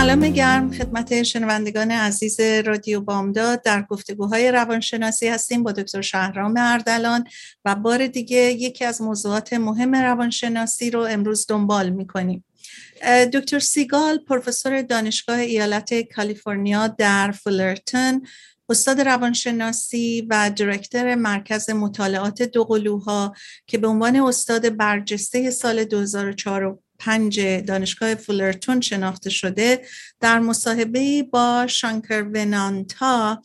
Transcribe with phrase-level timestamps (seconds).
[0.00, 3.62] سلام گرم خدمت شنوندگان عزیز رادیو بامداد.
[3.62, 7.24] در گفتگوهای روانشناسی هستیم با دکتر شهرام اردلان
[7.64, 12.44] و بار دیگه یکی از موضوعات مهم روانشناسی رو امروز دنبال می‌کنیم.
[13.32, 18.26] دکتر سیگال پروفسور دانشگاه ایالت کالیفرنیا در فولرتون
[18.68, 23.34] استاد روانشناسی و دیرکتر مرکز مطالعات دوقلوها
[23.66, 29.82] که به عنوان استاد برجسته سال 2004 پنج دانشگاه فولرتون شناخته شده.
[30.20, 33.42] در مصاحبه با شانکر ونانتا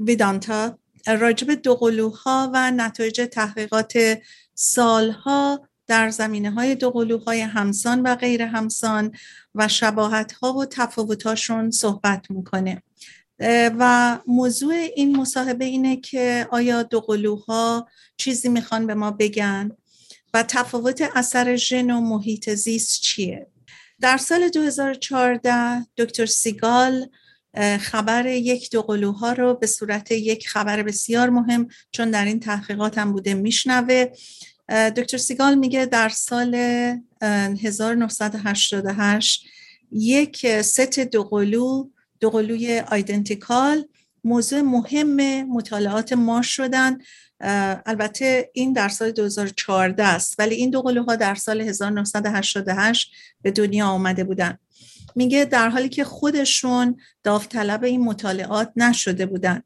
[0.00, 4.18] ویدانتا راجب دوقلوها و نتایج تحقیقات
[4.54, 9.12] سالها در زمینه های دوقلوهای همسان و غیر همسان
[9.54, 12.82] و شباهت ها و تفاوتاشون صحبت می‌کنه.
[13.78, 19.70] و موضوع این مصاحبه اینه که آیا دوقلوها چیزی می‌خوان به ما بگن؟
[20.36, 23.46] و تفاوت اثر ژن و محیط زیست چیه؟
[24.00, 27.08] در سال 2014 دکتر سیگال
[27.80, 32.98] خبر یک دو قلوها رو به صورت یک خبر بسیار مهم چون در این تحقیقات
[32.98, 34.06] هم بوده میشنوه.
[34.68, 36.54] دکتر سیگال میگه در سال
[37.22, 39.46] 1988
[39.92, 41.90] یک ست دوقلو
[42.20, 43.84] دوقلوی آیدنتیکال
[44.24, 46.98] موضوع مهم مطالعات ما شدن.
[47.40, 53.86] البته این در سال 2014 است ولی این دو قلوها در سال 1988 به دنیا
[53.86, 54.58] آمده بودن.
[55.14, 59.62] میگه در حالی که خودشون داوطلب این مطالعات نشده بودن.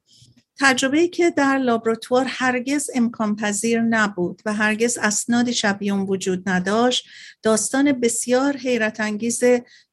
[0.60, 7.06] تجربه که در لابراتوار هرگز امکان پذیر نبود و هرگز اسناد شبیه وجود نداشت
[7.42, 9.42] داستان بسیار حیرت انگیز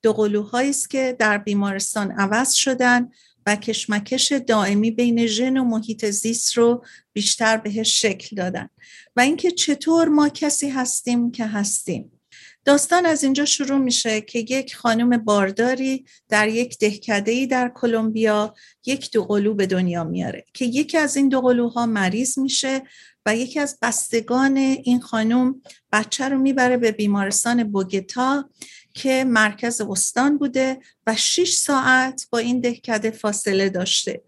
[0.01, 3.09] دو قلوهایی است که در بیمارستان عوض شدن
[3.47, 8.69] و کشمکش دائمی بین ژن و محیط زیست رو بیشتر بهش شکل دادن.
[9.15, 12.11] و اینکه چطور ما کسی هستیم که هستیم.
[12.65, 19.11] داستان از اینجا شروع میشه که یک خانم بارداری در یک دهکده در کلمبیا یک
[19.11, 22.81] دوقلو به دنیا میاره که یکی از این دوقلوها مریض میشه
[23.25, 28.49] و یکی از بستگان این خانم بچه رو می‌بره به بیمارستان بوگتا
[28.97, 34.21] که مرکز استان بوده و 6 ساعت با این دهکده فاصله داشته.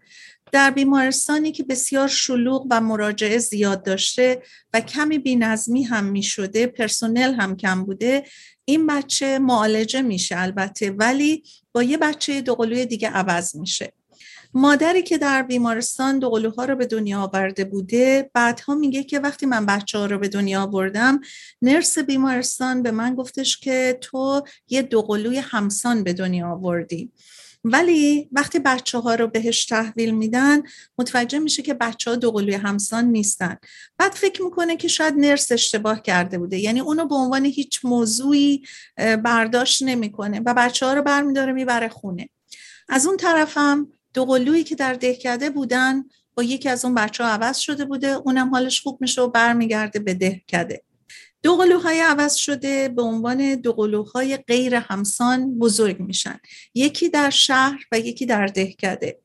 [0.52, 4.42] در بیمارستانی که بسیار شلوغ و مراجعه زیاد داشته
[4.74, 8.24] و کمی بینظمی هم می شده پرسونل هم کم بوده
[8.64, 11.42] این بچه معالجه میشه البته ولی
[11.72, 13.92] با یه بچه دوقلوی دیگه عوض میشه.
[14.54, 19.66] مادری که در بیمارستان دوقلوها رو به دنیا آورده بوده بعدها میگه که وقتی من
[19.66, 21.20] بچه ها رو به دنیا آوردم
[21.62, 27.12] نرس بیمارستان به من گفتش که تو یه دوقلوی همسان به دنیا آوردی.
[27.64, 30.62] ولی وقتی بچه ها رو بهش تحویل میدن
[30.98, 33.56] متوجه میشه که بچه ها دوقلوی همسان نیستن.
[33.98, 36.58] بعد فکر می‌کنه که شاید نرس اشتباه کرده بوده.
[36.58, 38.62] یعنی اونو به عنوان هیچ موضوعی
[39.24, 42.28] برداشت نمی‌کنه و بچه ها رو برمیداره می‌بره خونه.
[42.88, 46.04] از اون طرفم دوقلویی که در دهکده بودن
[46.34, 49.98] با یکی از اون بچه ها عوض شده بوده اونم حالش خوب میشه و برمیگرده
[49.98, 50.82] به دهکده
[51.42, 56.40] دوقلوهای عوض شده به عنوان دوقلوهای غیر همسان بزرگ میشن.
[56.74, 59.18] یکی در شهر و یکی در دهکده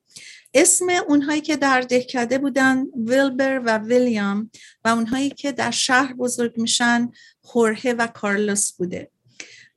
[0.53, 4.51] اسم اونهایی که در دهکده بودن ویلبر و ویلیام
[4.85, 7.11] و اونهایی که در شهر بزرگ میشن
[7.41, 9.11] خورهه و کارلوس بوده.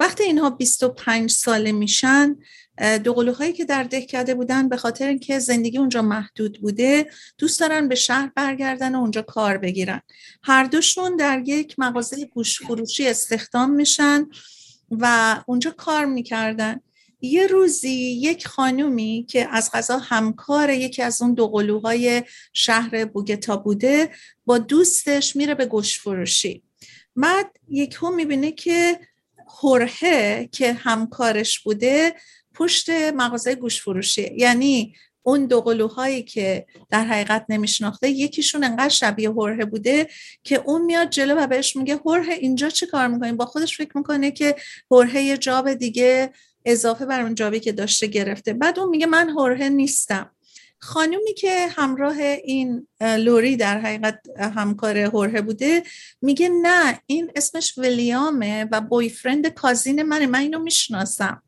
[0.01, 2.37] وقتی اینها 25 ساله میشن
[3.05, 7.95] دوقلوهایی که در دهکده بودن به خاطر اینکه زندگی اونجا محدود بوده دوست دارن به
[7.95, 10.03] شهر برگردن و اونجا کار بگیرن.
[10.43, 14.27] هر دوشون در یک مغازه گوش فروشی استخدام میشن
[14.91, 16.81] و اونجا کار می‌کردن.
[17.21, 22.23] یه روزی یک خانومی که از غذا همکار یکی از اون دوقلوهای
[22.53, 24.11] شهر بوگتا بوده
[24.47, 26.63] با دوستش میره به گوش فروشی.
[27.17, 29.01] بعد یک هم می‌بینه که
[29.63, 32.15] هرهه که همکارش بوده
[32.59, 39.31] پشت مغازه گوش فروشی یعنی اون دو قلوهایی که در حقیقت نمیشناخته یکیشون انقدر شبیه
[39.31, 40.09] هره بوده
[40.45, 43.99] که اون میاد جلو و بهش میگه هره اینجا چه کار می‌کنی؟ با خودش فکر
[43.99, 44.57] می‌کنه که
[44.91, 46.33] هره یه جاب دیگه
[46.65, 48.53] اضافه بر اون جابی که داشته گرفته.
[48.53, 50.31] بعد اون میگه من هره نیستم.
[50.81, 55.83] خانومی که همراه این لوری در حقیقت همکار هوره بوده
[56.23, 61.43] میگه نه این اسمش ولیامه و بویفرند کازین منه من اینو می‌شناسم.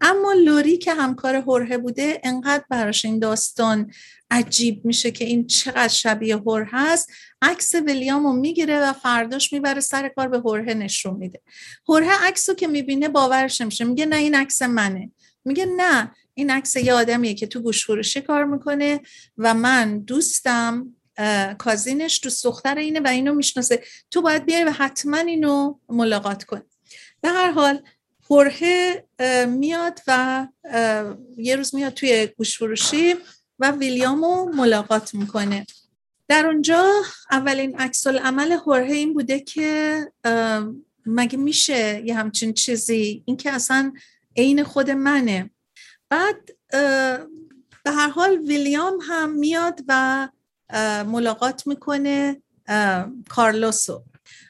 [0.00, 3.90] اما لوری که همکار هوره بوده انقدر براش این داستان
[4.30, 7.12] عجیب میشه که این چقدر شبیه هور هست
[7.42, 11.40] عکس ولیام رو می‌گیره و فرداش می‌بره سر کار به هوره نشون میده.
[11.88, 13.84] هوره عکس رو که می‌بینه باورش نمیشه.
[13.84, 15.10] میگه نه این عکس منه.
[15.44, 19.00] میگه نه این عکس یه آدمیه که تو گوش فروشی کار می‌کنه
[19.38, 20.94] و من دوستم
[21.58, 23.82] کازینش دوست دختر اینه و اینو می‌شناسه.
[24.10, 26.62] تو باید بیای و حتما اینو ملاقات کن
[27.20, 27.82] به هر حال
[28.30, 29.04] هوره
[29.48, 30.46] میاد و
[31.36, 33.14] یه روز میاد توی گوش فروشی
[33.58, 35.66] و ویلیامو ملاقات می‌کنه.
[36.28, 36.92] در اونجا
[37.30, 40.00] اولین عکس عمل هوره این بوده که
[41.06, 43.92] مگه میشه یه همچین چیزی؟ این که اصلا
[44.36, 45.50] عین خود منه.
[46.08, 46.50] بعد
[47.84, 50.28] به هر حال ویلیام هم میاد و
[51.06, 52.42] ملاقات می‌کنه
[53.28, 54.02] کارلوسو.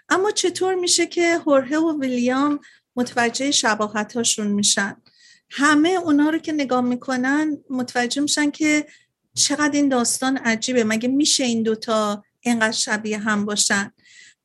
[0.09, 2.61] اما چطور میشه که هوره و ویلیام
[2.97, 4.97] متوجه شباهت هاشون میشن.
[5.51, 8.87] همه اونا رو که نگاه می‌کنن متوجه میشن که
[9.35, 10.85] چقدر این داستان عجیبه.
[10.85, 13.93] مگه میشه این دوتا اینقدر شبیه هم باشن؟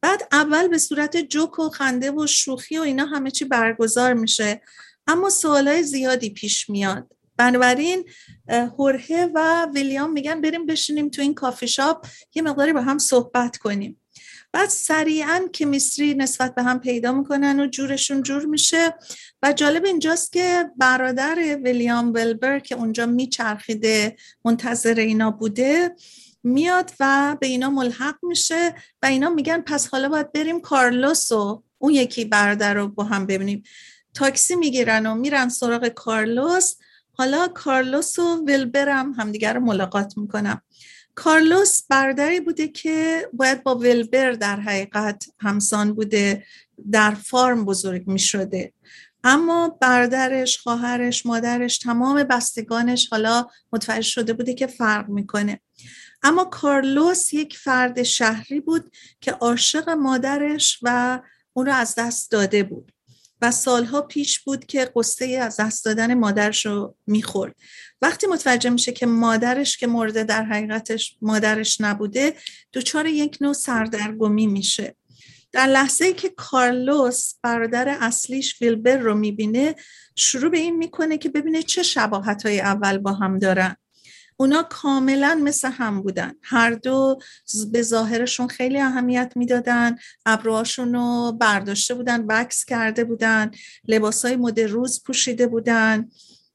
[0.01, 4.61] بعد اول به صورت جوک و خنده و شوخی و اینا همه چی برگزار میشه.
[5.07, 7.07] اما سوالای زیادی پیش میاد.
[7.37, 8.09] بنابراین
[8.49, 13.57] هوره و ویلیام میگن بریم بشینیم تو این کافی شاپ یه مقداری با هم صحبت
[13.57, 14.00] کنیم.
[14.53, 18.93] بعد سریعا کمیستری نسبت به هم پیدا می‌کنن و جورشون جور میشه.
[19.43, 24.15] و جالب اینجاست که برادر ویلیام ولبر که اونجا میچرخیده
[24.45, 25.95] منتظر اینا بوده
[26.43, 31.63] میاد و به اینا ملحق میشه و اینا میگن پس حالا باید بریم کارلوس و
[31.77, 33.63] اون یکی برادر رو با هم ببینیم.
[34.13, 36.75] تاکسی می‌گیرن و میرن سراغ کارلوس.
[37.13, 40.61] حالا کارلوس و ولبر هم همدیگر رو ملاقات می‌کنم
[41.15, 46.45] کارلوس برادری بوده که باید با ولبر در حقیقت همسان بوده
[46.91, 48.73] در فارم بزرگ می شده
[49.23, 55.59] اما برادرش، خواهرش، مادرش تمام بستگانش حالا متوجه شده بوده که فرق می‌کنه.
[56.23, 58.91] اما کارلوس یک فرد شهری بود
[59.21, 61.19] که عاشق مادرش و
[61.53, 62.91] اون رو از دست داده بود
[63.41, 67.55] و سالها پیش بود که قصه از دست دادن مادرش رو می‌خورد.
[68.01, 72.35] وقتی متوجه میشه که مادرش که مورد در حقیقتش مادرش نبوده
[72.73, 74.95] دچار یک نوع سردرگمی میشه.
[75.51, 79.75] در لحظه ای که کارلوس برادر اصلیش ویلبر رو می‌بینه
[80.15, 83.75] شروع به این می‌کنه که ببینه چه شباهت های اول با هم دارن.
[84.37, 86.33] اونا کاملا مثل هم بودن.
[86.41, 87.19] هر دو
[87.71, 89.95] به ظاهرشون خیلی اهمیت می‌دادن
[90.25, 93.51] ابروهاشون رو برداشته بودن وکس کرده بودن
[93.87, 96.09] لباسای مد روز پوشیده بودن.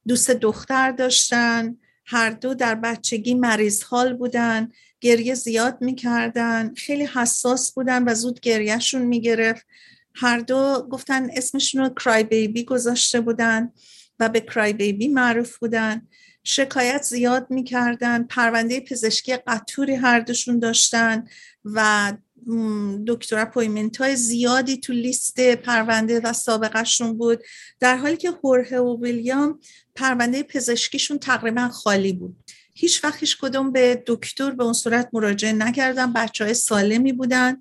[0.09, 1.77] دوست دختر داشتن
[2.07, 8.41] هر دو در بچگی مریض حال بودن گریه زیاد می‌کردن خیلی حساس بودن و زود
[8.41, 9.67] گریهشون می‌گرفت.
[10.15, 13.73] هر دو گفتن اسمشون رو کرای بیبی گذاشته بودن
[14.21, 16.09] و به کرای بیبی معروف بودن.
[16.45, 21.29] شکایت زیاد می‌کردن پرونده پزشکی قطوری هر دوشون داشتن
[21.65, 22.13] و
[23.07, 27.43] دکتر اپویمنت های زیادی تو لیست پرونده و سابقهشون بود.
[27.81, 29.61] در حالی که هوره و ویلیام
[29.95, 32.37] پرونده پزشکیشون تقریبا خالی بود.
[32.75, 37.57] هیچ وقت هیچ کدوم به دکتر به اون صورت مراجعه نکردن بچه های سالمی بودن.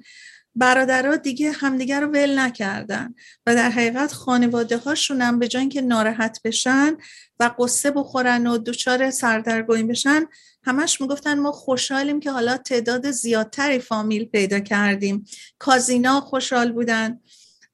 [0.55, 3.15] برادرها دیگه همدیگه رو ول نکردن
[3.45, 6.97] و در حقیقت خانواده هاشون هم به جای اینکه ناراحت بشن
[7.39, 10.25] و قصه بخورن و دچار سردرگمی بشن
[10.65, 15.25] همش می‌گفتن ما خوشحالیم که حالا تعداد زیادتری فامیل پیدا کردیم.
[15.59, 17.19] کازینا خوشحال بودن.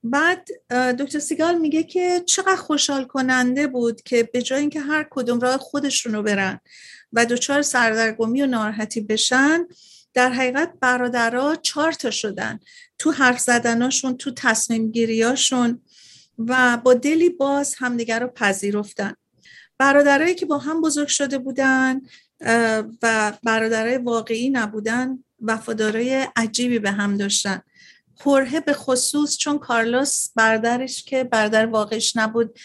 [0.03, 0.48] بعد
[1.00, 5.57] دکتر سیگال میگه که چقدر خوشحال کننده بود که به جای اینکه هر کدوم راه
[5.57, 6.60] خودشونو رو برن
[7.13, 9.67] و دچار سردرگمی و ناراحتی بشن
[10.13, 12.60] در حقیقت برادرها چهار تا شدن.
[12.98, 15.81] تو حرف زدناشون تو تصمیم گیریاشون
[16.38, 19.13] و با دلی باز همدیگر رو پذیرفتن.
[19.77, 22.01] برادرایی که با هم بزرگ شده بودن
[23.01, 27.62] و برادرای واقعی نبودن وفادارای عجیبی به هم داشتن.
[28.19, 32.60] پرهه به خصوص چون کارلوس برادرش که برادر واقعش نبود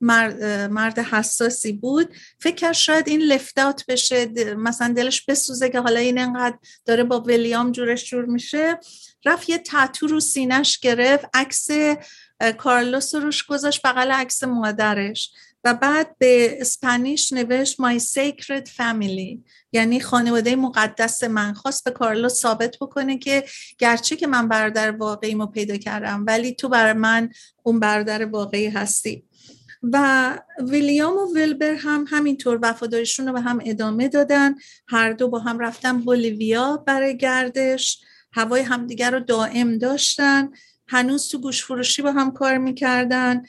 [0.00, 2.14] مرد, حساسی بود.
[2.40, 7.72] فکر شاید این لفت بشه مثلا دلش بسوزه که حالا این انقدر داره با ولیام
[7.72, 8.78] جورش جور میشه.
[9.24, 11.68] رفت یه تطو رو سینش گرفت عکس
[12.58, 15.32] کارلوس روش گذاشت بغل عکس مادرش.
[15.64, 19.38] و بعد به اسپانیش نوشت My Sacred Family.
[19.72, 21.54] یعنی خانواده مقدس من.
[21.54, 23.44] خواست به کارلو ثابت بکنه که
[23.78, 27.30] گرچه که من برادر واقعیمو پیدا کردم ولی تو برای من
[27.62, 29.24] اون برادر واقعی هستی.
[29.92, 34.54] و ویلیام و ویلبر هم همینطور وفاداریشون رو به هم ادامه دادن.
[34.88, 38.00] هر دو با هم رفتن بولیویا برای گردش.
[38.32, 40.48] هوای همدیگر رو دائم داشتن.
[40.88, 43.42] هنوز تو گوش فروشی با هم کار می‌کردن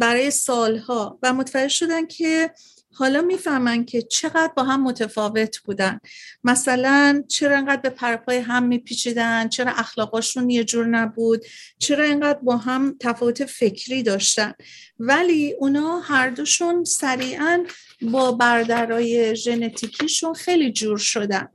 [0.00, 1.18] برای سالها.
[1.22, 2.50] و متوجه شدن که
[2.92, 6.00] حالا می‌فهمن که چقدر با هم متفاوت بودن.
[6.44, 11.44] مثلا چرا انقدر به پرپای هم میپیچیدن؟ چرا اخلاقاشون یه جور نبود؟
[11.78, 14.52] چرا انقدر با هم تفاوت فکری داشتن؟
[14.98, 17.64] ولی اونا هر دوشون سریعا
[18.02, 21.48] با بردرای ژنتیکیشون خیلی جور شدن.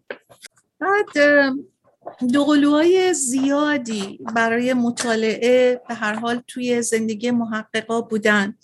[0.79, 1.07] بعد
[2.33, 8.55] دوقلوهای زیادی برای مطالعه به هر حال توی زندگی محققا بودن.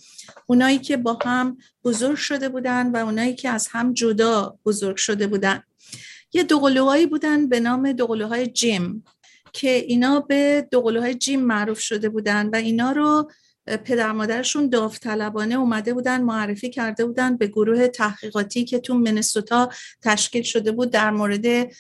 [0.48, 5.27] اونایی که با هم بزرگ شده بودن و اونایی که از هم جدا بزرگ شده
[5.27, 5.63] بودن.
[6.33, 9.05] یه دوقلوهایی بودن به نام دوقلوهای جیم
[9.53, 13.31] که اینا به دوقلوهای جیم معروف شده بودن و اینا رو
[13.68, 19.70] پدر مادرشون داوطلبانه اومده بودن معرفی کرده بودن به گروه تحقیقاتی که تو منسوتا
[20.01, 21.72] تشکیل شده بود در مورد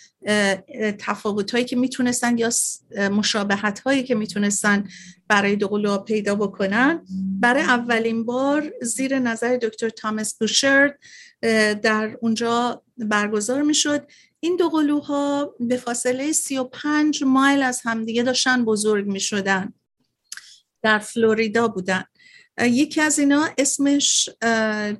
[0.99, 2.49] تفاوت هایی که می‌تونستن یا
[3.09, 4.87] مشابهت هایی که می‌تونستن
[5.27, 7.05] برای دوقلوها پیدا بکنن
[7.39, 10.99] برای اولین بار زیر نظر دکتر تامس بوشرد
[11.81, 14.07] در اونجا برگزار می‌شد
[14.39, 19.73] این دوقلوها به فاصله 35 مایل از همدیگه داشتن بزرگ می شدن.
[20.81, 22.03] در فلوریدا بودن.
[22.61, 24.29] یکی از اینا اسمش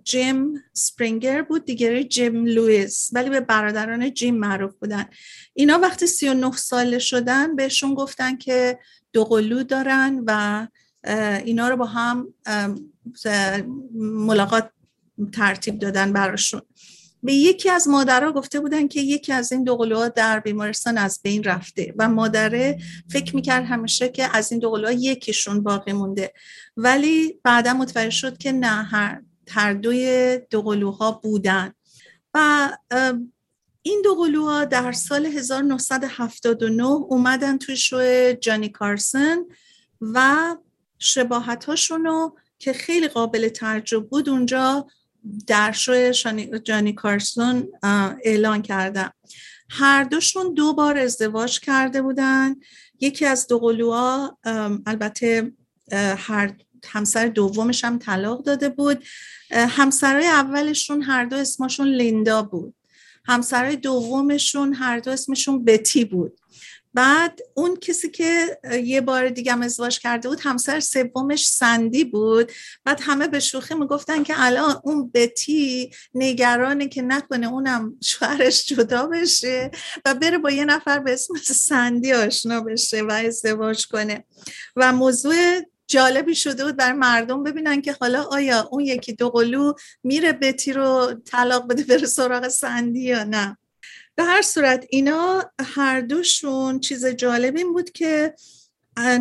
[0.04, 5.06] جیم سپرینگر بود دیگری جیم لویس ولی به برادران جیم معروف بودن.
[5.54, 8.80] اینا وقتی 39 ساله شدن بهشون گفتن که
[9.14, 10.68] دو قلو دارن و
[11.46, 12.34] اینا رو با هم
[13.96, 14.70] ملاقات
[15.34, 16.62] ترتیب دادن براشون.
[17.24, 21.44] به یکی از مادرها گفته بودن که یکی از این دوقلوها در بیمارستان از بین
[21.44, 26.34] رفته و مادره فکر می‌کرد همیشه که از این دوقلوها یکیشون باقی مونده.
[26.78, 31.74] ولی بعدا متوجه شد که نه هر, هر دوی دوقلوها بودن.
[32.34, 32.70] و
[33.82, 39.38] این دوقلوها در سال 1979 اومدن توی شو جانی کارسن
[40.02, 40.56] و
[41.00, 44.88] شباهت هاشونو که خیلی قابل تعجب بود اونجا
[45.48, 46.12] در شو
[46.64, 47.68] جانی کارسون
[48.24, 49.14] اعلان کردم.
[49.70, 52.56] هر دوشون دو بار ازدواج کرده بودن.
[53.00, 54.38] یکی از دو قلوها
[54.86, 55.52] البته
[56.18, 59.04] هر همسر دومش هم طلاق داده بود.
[59.52, 62.74] همسرای اولشون هر دو اسمشون لیندا بود.
[63.26, 66.41] همسرای دومشون هر دو اسمشون بتی بود.
[66.94, 72.52] بعد اون کسی که یه بار دیگه هم ازدواج کرده بود همسر سومش سندی بود.
[72.86, 79.08] بعد همه به شوخی می‌گفتن که الان اون بتی نگرانه که نکنه اونم شوهرش جدا
[79.08, 79.72] بشه
[80.06, 84.24] و بره با یه نفر به اسم سندی آشنا بشه و ازدواج کنه.
[84.76, 85.36] و موضوع
[85.88, 90.74] جالبی شده بود برای مردم ببینن که حالا آیا اون یکی دو قلو میره بتی
[90.74, 93.58] رو طلاق بده بره سراغ سندی یا نه.
[94.22, 98.36] به هر صورت اینا هر دوشون چیز جالب این بود که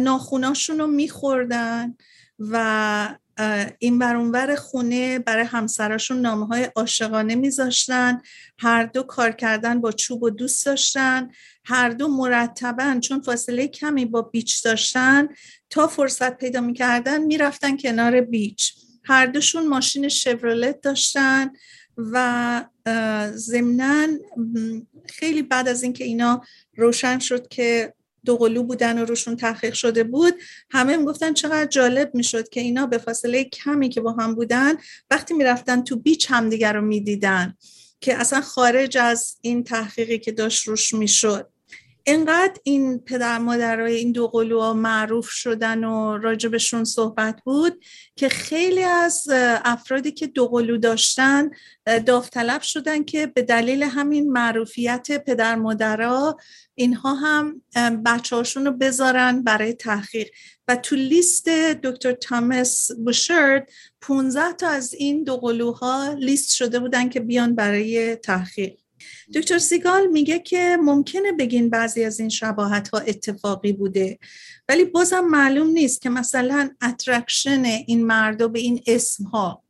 [0.00, 1.94] ناخوناشون رو میخوردن
[2.38, 3.16] و
[3.78, 8.20] این برونور خونه برای همسراشون نامه های عاشقانه میذاشتن.
[8.58, 11.30] هر دو کار کردن با چوب و دوست داشتن.
[11.64, 15.28] هر دو مرتبا چون فاصله کمی با بیچ داشتن
[15.70, 18.72] تا فرصت پیدا می‌کردن می‌رفتن کنار بیچ.
[19.04, 21.50] هر دوشون ماشین شورولت داشتن.
[22.12, 22.64] و
[23.34, 24.06] ضمنا
[25.08, 26.42] خیلی بعد از اینکه اینا
[26.76, 30.34] روشن شد که دوقلو بودن و روشون تحقیق شده بود
[30.70, 34.74] همه می‌گفتن چقدر جالب می‌شد که اینا به فاصله کمی که با هم بودن
[35.10, 37.54] وقتی می‌رفتن تو بیچ همدیگر رو می‌دیدن
[38.00, 41.49] که اصلا خارج از این تحقیقی که داشت روش می‌شد.
[42.04, 47.84] اینقدر این پدر مادرای این دو قلوها معروف شدن و راجبشون صحبت بود
[48.16, 49.28] که خیلی از
[49.64, 51.50] افرادی که دو قلو داشتن
[52.06, 56.36] داوطلب شدن که به دلیل همین معروفیت پدر مادرها
[56.74, 57.62] اینها هم
[58.04, 60.28] بچه هاشون رو بذارن برای تحقیق.
[60.68, 67.08] و تو لیست دکتر تامس بوشارد 15 تا از این دو قلوها لیست شده بودن
[67.08, 68.79] که بیان برای تحقیق.
[69.34, 74.18] دکتر سیگال میگه که ممکنه بگین بعضی از این شباهت ها اتفاقی بوده
[74.68, 79.64] ولی بازم معلوم نیست که مثلا attraction این مردا به این اسم ها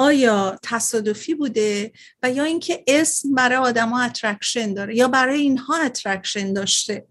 [0.00, 6.52] آیا تصادفی بوده و یا اینکه اسم برای آدما attraction داره یا برای اینها attraction
[6.52, 7.06] داشته.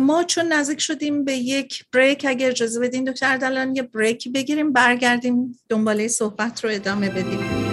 [0.00, 4.72] ما چون نزدیک شدیم به یک بریک اگر اجازه بدین دکتر دلان یه بریک بگیریم
[4.72, 7.65] برگردیم دنباله صحبت رو ادامه بدیم.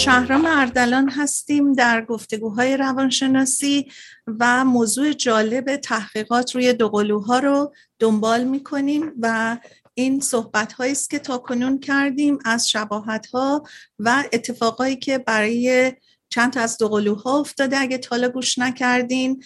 [0.00, 3.86] شهرام اردلان هستیم در گفتگوهای روانشناسی
[4.26, 9.58] و موضوع جالب تحقیقات روی دوقلوها رو دنبال می‌کنیم و
[9.94, 13.62] این صحبت هایی است که تا کنون کردیم از شباهت ها
[13.98, 15.92] و اتفاقایی که برای
[16.28, 17.78] چند تا از دوقلوها افتاده.
[17.78, 19.42] اگه تالا گوش نکردین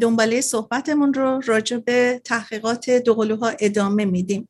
[0.00, 4.48] دنباله صحبتمون رو راجع به تحقیقات دوقلوها ادامه میدیم.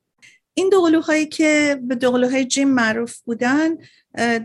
[0.54, 3.69] این دوقلوهایی که به دوقلوهای جیم معروف بودن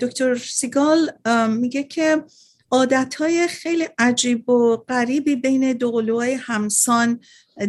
[0.02, 1.12] دکتر سیگال
[1.50, 2.24] میگه که
[2.72, 7.20] عادتهای خیلی عجیب و غریبی بین دوقلوهای همسان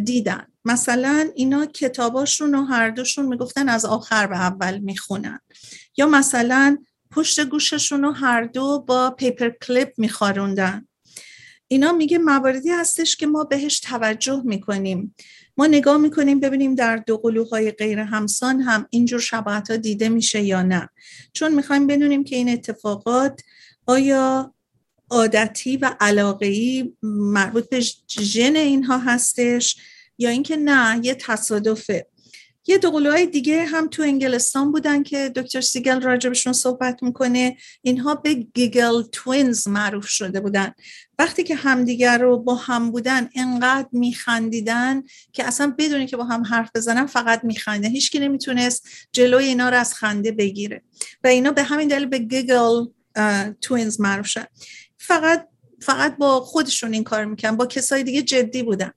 [0.03, 0.47] دیدن.
[0.65, 5.39] مثلا اینا کتاباشون و هر دوشون می‌گفتن از آخر به اول می‌خونن.
[5.97, 6.77] یا مثلا
[7.11, 10.87] پشت گوششون رو هر دو با پیپر کلیپ میخاروندن.
[11.67, 15.15] اینا میگه مواردی هستش که ما بهش توجه می‌کنیم.
[15.59, 20.41] ما نگاه می‌کنیم ببینیم در دو قلوهای غیر همسان هم اینجور شباهت ها دیده میشه
[20.41, 20.89] یا نه.
[21.33, 23.41] چون می‌خوایم بدونیم که این اتفاقات
[23.85, 24.53] آیا
[25.09, 29.77] عادتی و علاقهی مربوط به ژن اینها هستش
[30.17, 32.07] یا اینکه نه یه تصادفه.
[32.69, 37.57] یه دوقلوهای دیگه هم تو انگلستان بودن که دکتر سیگل راجبشون صحبت می‌کنه.
[37.81, 40.73] اینها به گیگل توینز معروف شده بودن.
[41.19, 45.03] وقتی که همدیگر رو با هم بودن انقدر میخندیدن
[45.33, 47.87] که اصلا بدونی که با هم حرف بزنن فقط میخنده.
[47.87, 50.83] هیچکی نمی‌تونست جلوی اینا رو از خنده بگیره.
[51.23, 52.85] و اینا به همین دلیل به گیگل
[53.61, 54.47] توینز معروف شد
[54.97, 55.47] فقط
[55.81, 58.91] فقط با خودشون این کار می‌کنن با کسای دیگه جدی بودن.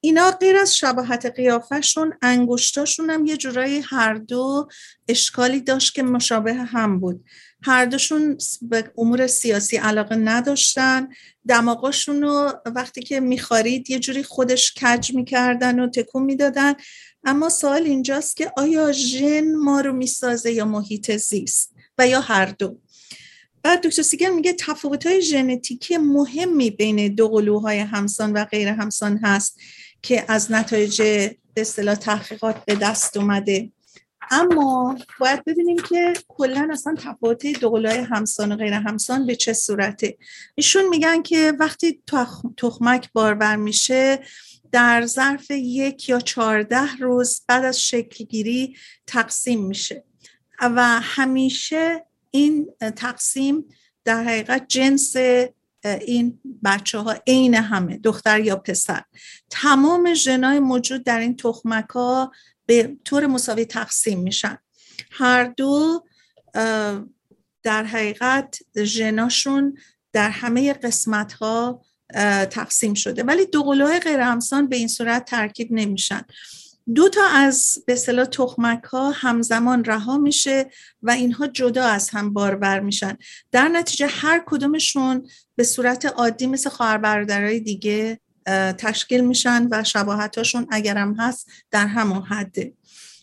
[0.00, 4.68] اینا غیر از شباهت قیافشون انگشتاشون هم یه جورایی هر دو
[5.08, 7.24] اشکالی داشت که مشابه هم بود.
[7.62, 11.08] هر دوشون به امور سیاسی علاقه نداشتن.
[11.48, 16.74] دماغاشون رو وقتی که میخارید یه جوری خودش کج می‌کردن و تکون می‌دادن.
[17.24, 22.46] اما سوال اینجاست که آیا ژن ما رو می‌سازه یا محیط زیست؟ و یا هر
[22.46, 22.78] دو؟
[23.62, 29.18] بعد دکتر سیگر میگه تفاوت های ژنتیکی مهمی بین دو قلوهای همسان و غیر همسان
[29.22, 29.58] هست.
[30.02, 31.02] که از نتایج
[31.54, 33.72] به اصطلاح تحقیقات به دست اومده.
[34.30, 40.18] اما باید ببینیم که کلا اصلا تفاوت دوقلوهای همسان و غیر همسان به چه صورته.
[40.54, 42.02] ایشون میگن که وقتی
[42.56, 44.18] تخمک بارور میشه
[44.72, 50.04] در ظرف یک یا چهارده روز بعد از شکلگیری تقسیم میشه.
[50.60, 53.64] و همیشه این تقسیم
[54.04, 55.16] در حقیقت جنس
[55.84, 59.02] این بچه ها عین همه دختر یا پسر.
[59.50, 62.32] تمام ژنای موجود در این تخمک ها
[62.66, 64.58] به طور مساوی تقسیم میشن.
[65.10, 66.04] هر دو
[67.62, 69.78] در حقیقت ژناشون
[70.12, 71.82] در همه قسمت ها
[72.50, 73.22] تقسیم شده.
[73.22, 76.22] ولی دو قلوهای غیر همسان به این صورت ترکیب نمیشن.
[76.94, 80.70] دو تا از به اصطلاح تخمک ها همزمان رها میشه
[81.02, 83.16] و اینها جدا از هم بارور میشن.
[83.52, 88.20] در نتیجه هر کدومشون به صورت عادی مثل خواهر برادرای دیگه
[88.78, 92.72] تشکیل میشن و شباهتاشون اگرم هست در همون حده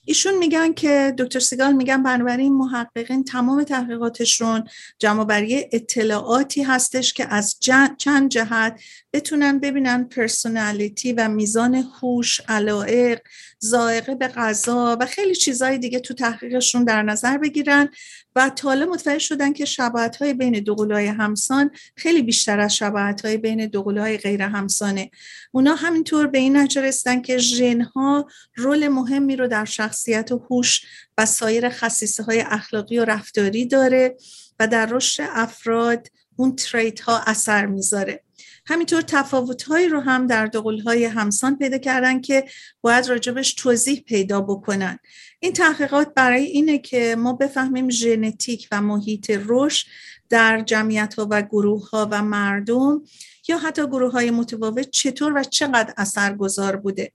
[0.05, 4.63] ایشون میگن که دکتر سیگال میگن بنابراین محققین تمام تحقیقاتشون
[4.99, 7.59] جمع بری اطلاعاتی هستش که از
[7.97, 8.81] چند جهت
[9.15, 13.21] بتونن ببینن پرسونالیتی و میزان هوش علائق
[13.59, 17.89] زائقه به غذا و خیلی چیزهای دیگه تو تحقیقشون در نظر بگیرن
[18.35, 23.25] و تا حالا متوجه شدن که شباهت های بین دوقلوهای همسان خیلی بیشتر از شباهت
[23.25, 25.11] های بین دوقلوهای غیر همسانه.
[25.51, 30.81] اونا همینطور به این نتیجه که ژن ها رول مهمی رو در شخصیت و هوش
[31.17, 34.15] و سایر خصیصه های اخلاقی و رفتاری داره
[34.59, 38.24] و در رشد افراد اون تریت ها اثر می‌ذاره.
[38.67, 42.45] همینطور تفاوت هایی رو هم در دوقل های همسان پیدا کردن که
[42.81, 44.99] باید راجبش توضیح پیدا بکنن.
[45.39, 49.87] این تحقیقات برای اینه که ما بفهمیم ژنتیک و محیط رشد
[50.29, 53.01] در جمعیت ها و گروه ها و مردم
[53.47, 57.11] یا حتی گروه های متفاوت چطور و چقدر اثرگذار بوده.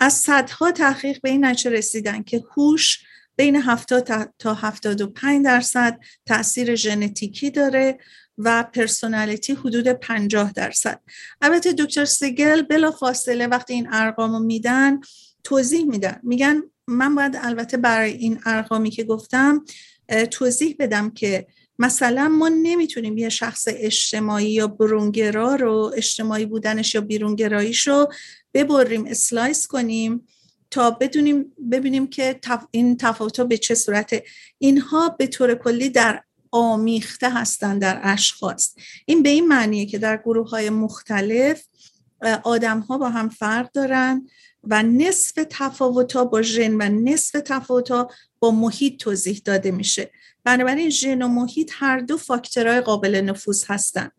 [0.00, 2.98] از صدها تحقیق به این نتیجه رسیدن که هوش
[3.36, 7.98] بین 70 تا 75 درصد تاثیر ژنتیکی داره
[8.38, 11.00] و personality حدود 50 درصد.
[11.40, 15.00] البته دکتر سیگال بلا فاصله وقتی این ارقامو میدن
[15.44, 16.20] توضیح میدن.
[16.22, 19.64] میگن من باید البته برای این ارقامی که گفتم
[20.30, 21.46] توضیح بدم که
[21.78, 28.12] مثلا ما نمی‌تونیم یه شخص اجتماعی یا برونگرا رو اجتماعی بودنش یا بیرونگراییش رو
[28.54, 30.26] ببریم اسلایس کنیم
[30.70, 32.40] تا بدونیم ببینیم که
[32.70, 34.24] این تفاوت به چه صورته.
[34.58, 38.74] اینها به طور کلی در آمیخته هستند در اشخاص
[39.06, 41.64] این به این معنیه که در گروه های مختلف
[42.44, 44.26] آدم ها با هم فرق دارن
[44.64, 50.10] و نصف تفاوت با ژن و نصف تفاوت با محیط توضیح داده میشه.
[50.44, 54.10] بنابراین ژن و محیط هر دو فاکتورهای قابل نفوذ هستن.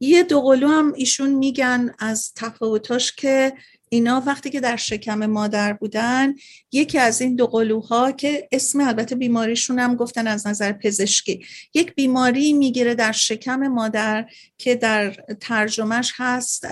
[0.00, 3.52] یه دوقلو هم ایشون میگن از تفاوتاش که
[3.90, 6.34] اینا وقتی که در شکم مادر بودن
[6.72, 11.44] یکی از این دو قلوها که اسم البته بیماریشون هم گفتن از نظر پزشکی.
[11.74, 14.26] یک بیماری می‌گیره در شکم مادر
[14.58, 16.66] که در ترجمهش هست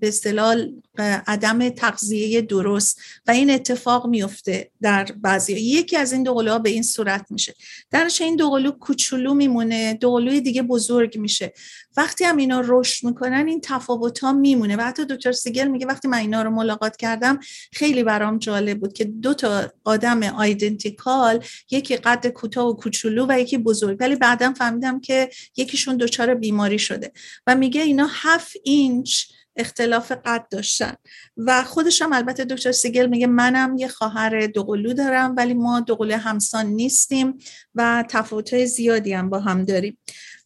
[0.00, 0.56] به اصطلاح
[0.98, 3.00] عدم تغذیه درست.
[3.26, 5.52] و این اتفاق میفته در بعضی.
[5.52, 7.54] یکی از این دو قلوها به این صورت میشه.
[7.90, 11.52] درش این دو قلو کوچولو میمونه دو قلوی دیگه بزرگ میشه.
[11.96, 14.76] وقتی هم اینا رشد می‌کنن این تفاوت ها میمونه.
[14.76, 17.38] و حتی دکتر سیگل میگه وقتی من اینا رو ملاقات کردم
[17.72, 23.40] خیلی برام جالب بود که دو تا آدم آیدنتیکال یکی قد کوتاه و کوچولو و
[23.40, 23.96] یکی بزرگ.
[24.00, 27.12] ولی بعدا فهمیدم که یکیشون دچار بیماری شده.
[27.46, 29.24] و میگه اینا هفت اینچ
[29.60, 30.94] اختلاف قد داشتن.
[31.36, 36.66] و خودش البته دکتر سیگال میگه منم یه خواهر دوقلو دارم ولی ما دوقلو همسان
[36.66, 37.38] نیستیم
[37.74, 39.98] و تفاوت‌های زیادی هم با هم داریم.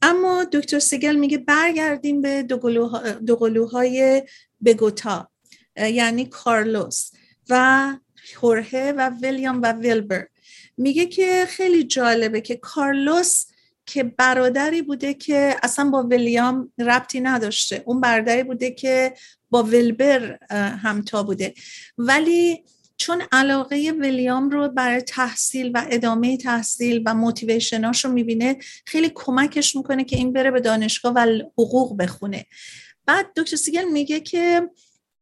[0.03, 2.43] اما دکتر سیگال میگه برگردیم به
[3.27, 4.23] دوقلوهای
[4.65, 5.31] بگوتا
[5.77, 7.11] یعنی کارلوس
[7.51, 7.87] و
[8.43, 10.29] خورخه و ویلیام و ویلبر.
[10.77, 13.45] میگه که خیلی جالبه که کارلوس
[13.87, 17.83] که برادری بوده که اصلا با ویلیام ربطی نداشته.
[17.87, 19.15] اون برادری بوده که
[19.51, 20.39] با ویلبر
[20.83, 21.55] همتا بوده.
[21.99, 22.65] ولی
[22.97, 29.77] چون علاقه ویلیام رو برای تحصیل و ادامه تحصیل و موتیویشناش رو می‌بینه خیلی کمکش
[29.77, 32.47] می‌کنه که این بره به دانشگاه و حقوق بخونه.
[33.07, 34.71] بعد دکتر سیگل میگه که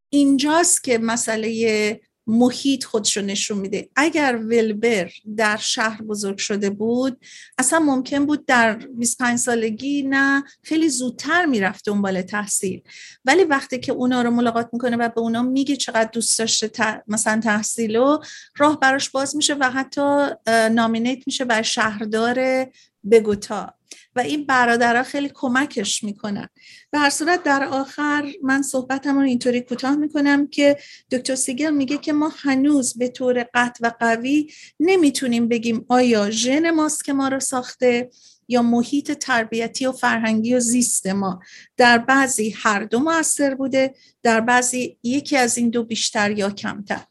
[0.09, 3.89] اینجاست که مسئله محیط خودش رو نشون میده.
[3.95, 7.25] اگر ولبر در شهر بزرگ شده بود
[7.57, 12.81] اصلا ممکن بود در 25 سالگی نه خیلی زودتر می‌رفت دنبال تحصیل.
[13.25, 17.41] ولی وقتی که اونا رو ملاقات می‌کنه و به اونا میگه چقدر دوست داشته مثلا
[17.41, 18.17] تحصیل و
[18.57, 20.27] راه براش باز میشه و حتی
[20.71, 22.67] نامینیت میشه بر شهردار
[23.11, 23.73] بگوتا.
[24.15, 26.49] و این برادرها خیلی کمکش می‌کنن.
[26.91, 30.77] به هر صورت در آخر من صحبتم رو اینطوری کوتاه می‌کنم که
[31.11, 36.71] دکتر سیگل میگه که ما هنوز به طور قطع و قوی نمی‌تونیم بگیم آیا ژن
[36.71, 38.09] ماست که ما رو ساخته
[38.47, 41.39] یا محیط تربیتی و فرهنگی و زیست ما.
[41.77, 47.01] در بعضی هر دو موثر بوده در بعضی یکی از این دو بیشتر یا کمتر.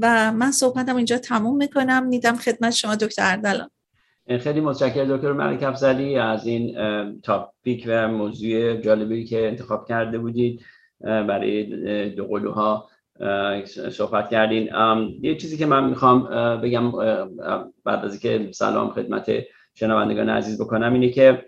[0.00, 2.06] و من صحبتم اینجا تموم می‌کنم.
[2.06, 3.70] میدم خدمت شما دکتر اردلان.
[4.38, 6.76] خیلی متشکرم دکتر ملک افزلی از این
[7.20, 10.60] تاپیک و موضوع جالبی که انتخاب کرده بودید.
[11.00, 12.88] برای دو قلوها
[13.90, 14.70] صحبت کردین.
[15.22, 16.22] یه چیزی که من می‌خوام
[16.60, 16.92] بگم
[17.84, 19.30] بعد از اینکه سلام خدمت
[19.74, 21.44] شنوندگان عزیز بکنم اینه که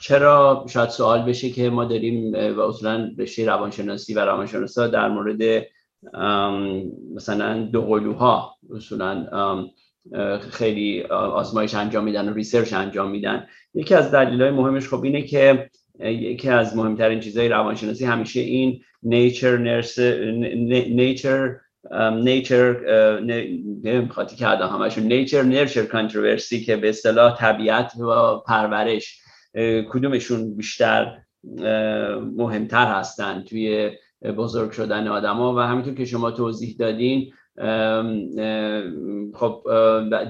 [0.00, 5.66] چرا شاید سوال بشه که ما داریم و اصولا رشته روانشناسی و روانشناسا در مورد
[7.14, 9.26] مثلا دو قلوها اصولا
[10.50, 13.46] خیلی آزمایش انجام میدن و ریسرچ انجام میدن.
[13.74, 15.70] یکی از دلایل مهمش خب اینه که
[16.04, 21.56] یکی از مهمترین چیزهای روانشناسی همیشه این نیچر نرس نیچر
[22.12, 22.76] نیچر
[24.10, 29.20] خاطی کرده همشون نیچر نرچر کانتروورسی که به اصطلاح طبیعت و پرورش
[29.88, 31.18] کدومشون بیشتر
[32.36, 33.90] مهمتر هستن توی
[34.36, 35.54] بزرگ شدن آدما.
[35.54, 37.32] و همینطور که شما توضیح دادین
[39.34, 39.62] خب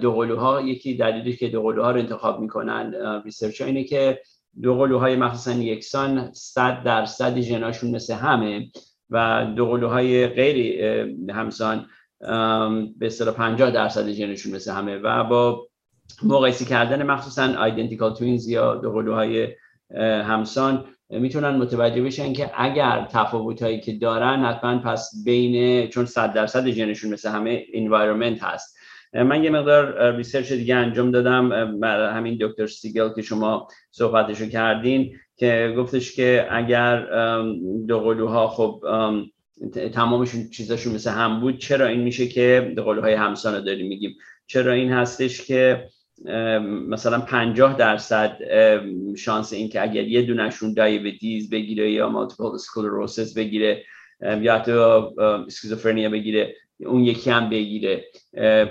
[0.01, 4.21] دوقلوها یکی دلیلی که دوقلوها رو انتخاب می‌کنن research اینه که
[4.63, 8.71] دوقلوهای مخصوصا یکسان صد درصد ژناشون مثل همه
[9.11, 10.81] و دوقلوهای غیر
[11.31, 11.87] همسان
[12.99, 15.67] به اصطلاح 50 درصد ژنشون مثل همه و با
[16.23, 19.49] مقایسه کردن مخصوصا identical twins یا دوقلوهای
[20.01, 26.33] همسان می‌تونن متوجه بشن که اگر تفاوت هایی که دارن حتما پس بین چون صد
[26.33, 28.77] درصد ژنشون مثل همه environment هست.
[29.13, 35.17] من یه مقدار research دیگه انجام دادم برای همین دکتر سیگال که شما صحبتشو کردین
[35.37, 37.07] که گفتش که اگر
[37.89, 38.85] دوقلوها خب
[39.95, 44.73] تمامشون چیزاشون مثل هم بود چرا این میشه که دوقلوهای همسان رو داریم میگیم چرا
[44.73, 45.89] این هستش که
[46.89, 48.39] مثلا 50 درصد
[49.17, 50.75] شانس این که اگر یه دونشون
[51.21, 53.85] disease بگیره یا multiple sclerosis بگیره
[54.41, 56.55] یا حتی اسکیزوفرنیا بگیره
[56.87, 58.05] اون یکی هم بگیره.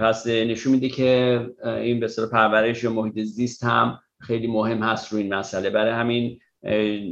[0.02, 5.18] پس نشون میده که این به پرورش یا محیط زیست هم خیلی مهم هست رو
[5.18, 5.70] این مسئله.
[5.70, 6.40] برای همین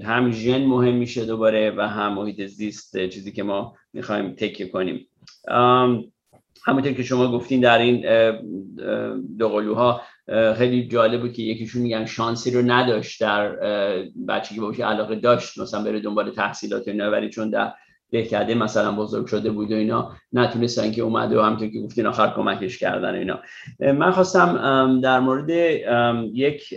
[0.04, 5.08] هم ژن مهم میشه دوباره و هم محیط زیست چیزی که ما می‌خوایم تکیه کنیم.
[6.65, 8.06] همونطور که شما گفتین در این
[9.38, 10.02] دوقلوها
[10.58, 13.56] خیلی جالب بود که یکیشون میگن شانسی رو نداشت در
[14.28, 17.74] بچگی باشه علاقه داشت مثلا بره دنبال تحصیلات اینا ولی چون در
[18.12, 22.34] دهکده مثلا بزرگ شده بود و اینا نتونستن که اومده و همونطور که گفتین آخر
[22.36, 23.40] کمکش کردن اینا.
[23.80, 25.50] من خواستم در مورد
[26.34, 26.74] یک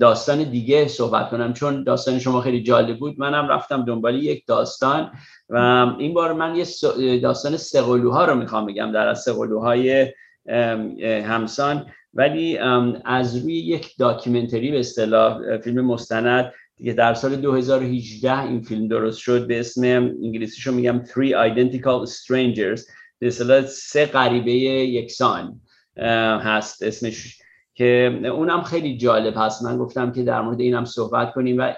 [0.00, 1.52] داستان دیگه صحبت کنم.
[1.52, 3.14] چون داستان شما خیلی جالب بود.
[3.18, 5.10] منم رفتم دنبال یک داستان
[5.48, 5.56] و
[5.98, 6.66] این بار من یه
[7.20, 8.92] داستان سقلوها رو می‌خوام بگم.
[8.92, 10.06] در از سقلوهای
[11.24, 11.86] همسان
[12.18, 12.58] ولی
[13.04, 16.52] از روی یک داکیومنتری به اصطلاح فیلم مستند
[16.84, 19.84] که در سال 2018 این فیلم درست شد به اسم
[20.22, 22.80] انگلیسیشو میگم Three Identical Strangers
[23.18, 25.60] به اصطلاح سه غریبه یکسان
[26.40, 27.38] هست اسمش.
[27.74, 29.62] که اونم خیلی جالب هست.
[29.62, 31.72] من گفتم که در مورد اینم صحبت کنیم و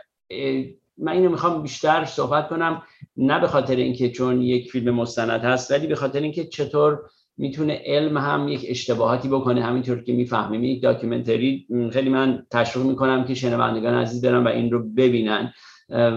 [0.99, 2.83] من اینو می‌خوام بیشتر صحبت کنم
[3.17, 7.01] نه به خاطر اینکه چون یک فیلم مستند هست ولی به خاطر اینکه چطور
[7.41, 10.65] می‌تونه علم هم یک اشتباهاتی بکنه همینطور که می‌فهمیم.
[10.65, 15.53] یک documentary خیلی من تشویق می‌کنم که شنوندگان عزیز برن و این رو ببینن.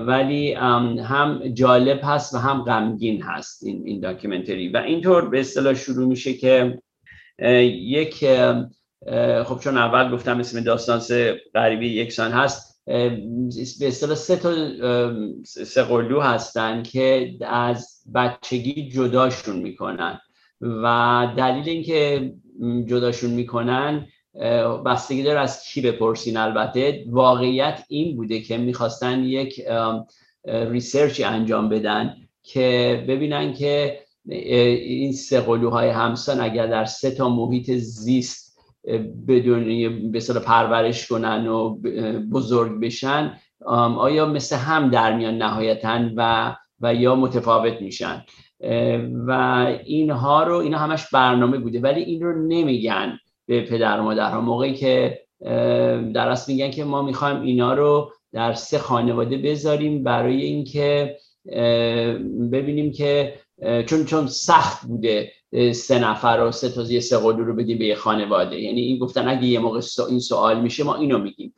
[0.08, 4.70] ولی هم جالب هست و هم غمگین هست این این documentary.
[4.70, 6.80] و اینطور به اصطلاح شروع میشه که
[7.80, 8.26] یک
[9.46, 12.84] خب چون اول گفتم اسم داستان سه غریبه‌ی یکسان هست
[13.80, 14.54] به اصطلاح سه تا
[15.44, 20.20] سه قلو هستن که از بچگی جداشون می‌کنن.
[20.84, 22.34] و دلیل اینکه
[22.88, 24.08] جداشون می‌کنن
[24.86, 26.38] بستگی داره از کی بپرسین.
[26.38, 29.62] البته واقعیت این بوده که می‌خواستن یک
[30.46, 37.72] ریسرچی انجام بدن که ببینن که این سه قلوهای همسان اگر در سه تا محیط
[37.72, 38.60] زیست
[39.28, 41.76] بدون به پرورش کنن و
[42.32, 43.38] بزرگ بشن
[43.98, 48.26] آیا مثل هم در میان نهایتا و و یا متفاوت میشن؟
[49.28, 49.32] و
[49.86, 54.42] اینها رو اینا همش برنامه بوده ولی این رو نمیگن به پدر و مادرها.
[54.42, 55.20] موقعی که
[56.14, 61.18] در اصل میگن که ما می‌خوایم اینا رو در سه خانواده بذاریم برای اینکه
[62.52, 63.34] ببینیم که
[63.86, 65.32] چون چون سخت بوده
[65.74, 68.62] سه نفر و سه تا سه قلو رو بدیم به یه خانواده.
[68.62, 71.54] یعنی این گفتن اگه یه موقع این سوال میشه ما اینو میگیم.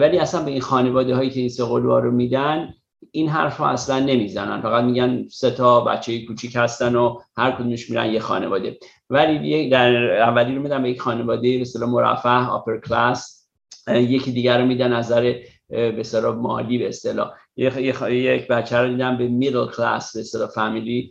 [0.00, 2.74] ولی اصلا به این خانواده هایی که این سه قلوها رو میدن
[3.16, 4.60] این حرف ها اصلا نمی‌زنن.
[4.60, 8.78] فقط میگن سه تا بچه کوچیک هستن و هر کدومش میرن یه خانواده.
[9.10, 13.46] ولی در اولی رو میدن به یک خانواده به اصطلاح مرفه آپر کلاس
[13.88, 15.34] یکی دیگر رو میدن نظر
[15.68, 17.30] به اصطلاح مالی به اصطلاح.
[17.56, 21.10] یک بچه رو دیدن به میدل کلاس به اصطلاح فامیلی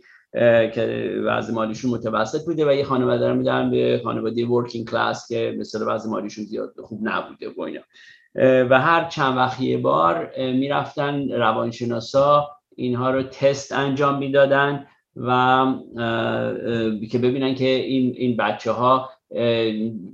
[0.74, 5.56] که وضع مالیشون متوسط بوده و یه خانواده رو میدن به خانواده ورکینگ کلاس که
[5.60, 7.80] اصطلاح وضع مالیشون زیاد خوب نبوده و اینا.
[8.70, 15.66] و هر چند وقت یه بار می‌رفتن روانشناسا اینها رو تست انجام می‌دادن و
[17.10, 19.10] که ببینن که این این بچه ها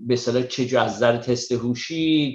[0.07, 2.35] به صلاح چه از نظر تست هوشی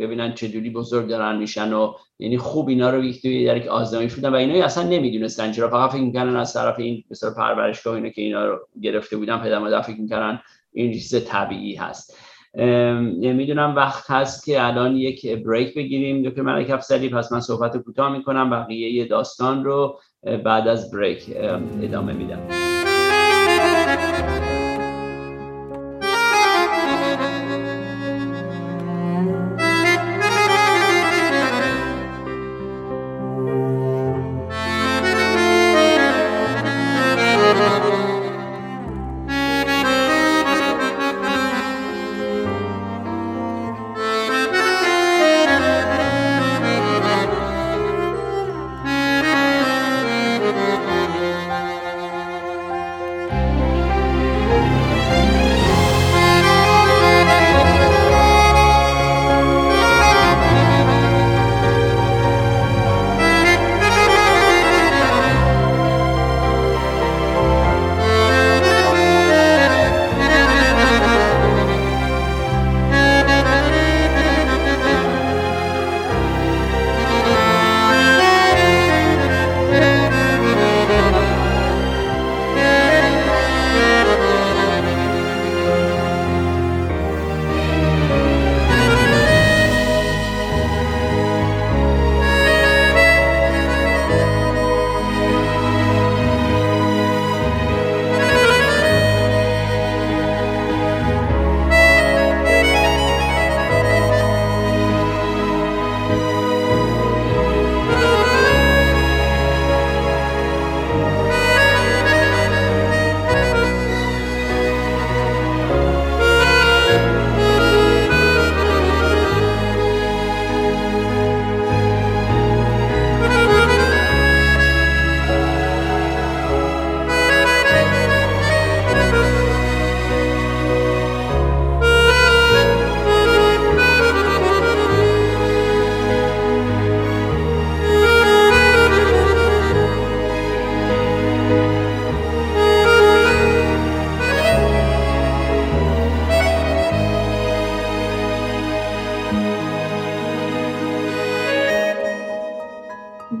[0.00, 4.28] ببینن چجوری بزرگ دارن میشن و یعنی خوب اینا رو یک در یک آزمایش بودن
[4.28, 5.68] و اینا اصلا نمی‌دونستن چرا.
[5.68, 9.58] فقط فکر می‌کنن از طرف این به پرورشگاه اینا که اینا رو گرفته بودن پدر
[9.58, 10.40] مادر فکر می‌کنن
[10.72, 12.16] این چیز طبیعی هست.
[12.58, 16.22] می‌دونم وقت هست که الان یک بریک بگیریم.
[16.22, 18.50] دکتر ملک افسری پس من صحبت کوتاه می‌کنم.
[18.50, 19.98] بقیه داستان رو
[20.44, 21.36] بعد از بریک
[21.82, 22.77] ادامه میدم.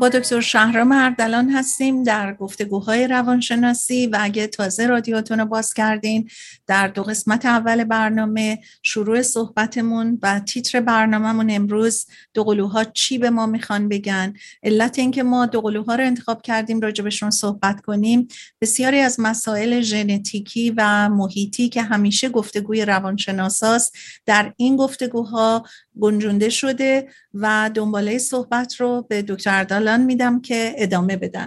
[0.08, 6.30] دکتر شهرام اردلان هستیم در گفتگوهای روانشناسی و اگه تازه رادیوتون رو باز کردین
[6.66, 8.58] در دو قسمت اول برنامه
[8.98, 15.46] شروع صحبتمون و تیتر برنامهمون امروز دوقلوها چی به ما می‌خوان بگن؟ علت اینکه ما
[15.46, 18.28] دوقلوها رو انتخاب کردیم راجبشون صحبت کنیم.
[18.60, 25.64] بسیاری از مسائل ژنتیکی و محیطی که همیشه گفتگوی روانشناساست در این گفتگوها
[26.00, 31.46] گنجونده شده و دنباله صحبت رو به دکتر اردالان میدم که ادامه بدن.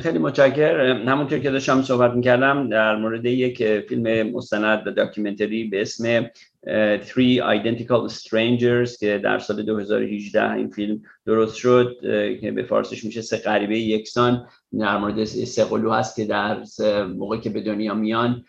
[0.00, 0.80] خیلی متشکر.
[0.80, 6.30] همونطور که داشتم صحبت می‌کردم در مورد یک فیلم مستند و داکیومنتری به اسم
[6.66, 11.96] Three Identical Strangers که در سال 2018 این فیلم درست شد
[12.40, 14.46] که به فارسیش میشه سه غریبه یکسان
[14.80, 16.62] در مورد سه قلو هست که در
[17.04, 18.44] موقعی که به دنیا میان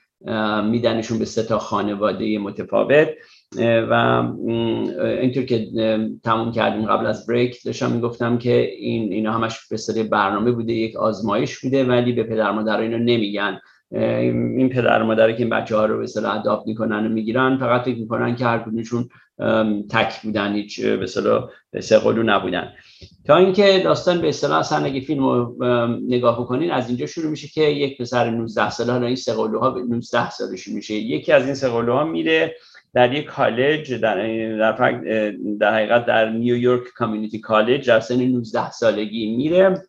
[0.65, 3.09] میدنشون به سه تا خانواده متفاوت.
[3.57, 4.23] و
[5.21, 5.67] اینطور که
[6.23, 9.59] تموم کردیم قبل از بریک داشتم می‌گفتم که این اینا همش
[9.93, 13.59] به برنامه بوده یک آزمایش بوده ولی به پدر مادر اینو نمیگن.
[13.91, 17.81] این پدر مادر که این بچه ها رو به اصطلاح اداپت می‌کنن و می‌گیرن فقط
[17.81, 19.09] فکر می‌کنن که هر کدومشون
[19.89, 21.49] تک بودن هیچ به اصطلاح
[21.79, 22.73] سه نبودن.
[23.25, 25.55] تا اینکه داستان به اصطلاح اصلا اگه فیلم رو
[26.07, 29.47] نگاه بکنین از اینجا شروع میشه که یک پسر 19 ساله حالا این سه ها
[29.89, 30.93] 19 سالش میشه.
[30.93, 32.55] یکی از این سه ها میره
[32.93, 34.91] در یک کالج در در,
[35.59, 39.83] در حقیقت در نیویورک کامیونیتی کالج در سن 19 سالگی میره.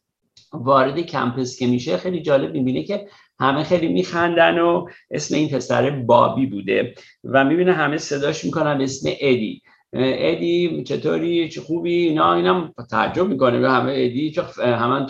[0.52, 3.06] وارد کمپس که میشه خیلی جالب می‌بینه که
[3.40, 9.10] همه خیلی میخندن و اسم این پسر بابی بوده و می‌بینه همه صداش می‌کنن اسم
[9.20, 9.62] ادی.
[9.92, 13.60] ادی چطوری؟ چه خوبی؟ اینا اینم تعجب می‌کنه.
[13.60, 15.06] به همه ادی چه همه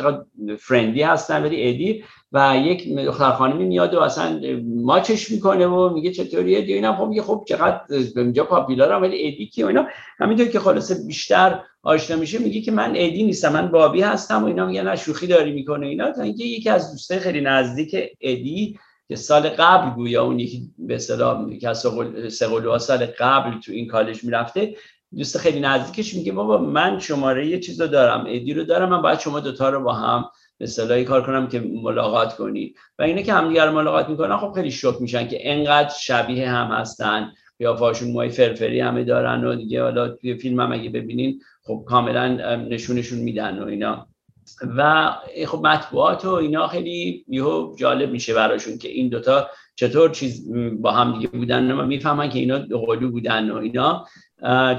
[0.59, 6.11] فرندی هستن ولی ادی و یک دختر خانمی میاد و اصلا ماچش می‌کنه و میگه
[6.11, 7.81] چطوری ادی اینا خب میگه خب چقدر
[8.17, 9.87] اینجا پاپیلارم ولی ادی کی اینا.
[10.19, 14.47] همینطور که خلاصه بیشتر آشنا میشه میگه که من ادی نیستم من بابی هستم و
[14.47, 14.67] اینا.
[14.67, 16.13] میگن نه شوخی داری می‌کنه اینا.
[16.13, 20.95] تا اینکه یکی از دوستای خیلی نزدیک ادی که سال قبل گویا اون یکی به
[20.95, 21.73] اصطلاح که
[22.79, 24.77] سال قبل تو این کالج می‌رفته
[25.17, 29.03] دوست خیلی نزدیکش میگه بابا من شماره یه چیز رو دارم ادی رو دارم من
[29.03, 30.25] باید شما دوتا رو با هم
[30.61, 32.75] اصطلاحی کار کنم که ملاقات کنی.
[32.99, 36.67] و اینه که همدیگه رو ملاقات می‌کنن خب خیلی شوک میشن که انقدر شبیه هم
[36.67, 37.33] هستن.
[37.59, 42.57] قیافاشون موهای فرفری همه دارن و دیگه حالا توی فیلم هم اگه ببینین خب کاملا
[42.57, 44.07] نشونشون میدن و اینا.
[44.77, 45.11] و
[45.47, 50.93] خب مطبوعات و اینا خیلی یهو جالب میشه براشون که این دوتا چطور چیز با
[50.93, 54.07] هم دیگه بودن و می‌فهمن که اینا قلو بودن و اینا.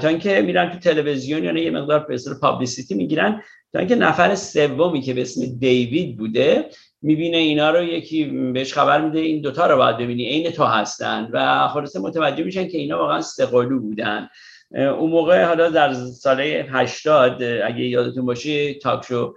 [0.00, 3.42] تا اینکه میرن تو تلویزیون یعنی یه مقدار به پابلیسیتی می‌گیرن.
[3.72, 6.68] تا اینکه نفر سومی که به اسم دیوید بوده
[7.02, 11.28] می‌بینه اینا رو یکی بهش خبر میده این دوتا رو باید ببینی عین تو هستن.
[11.32, 14.28] و خلاصه متوجه میشن که اینا واقعا سقلو بودن.
[14.74, 19.34] اون موقع حالا در ساله 80 اگه یادتون باشه تاک شو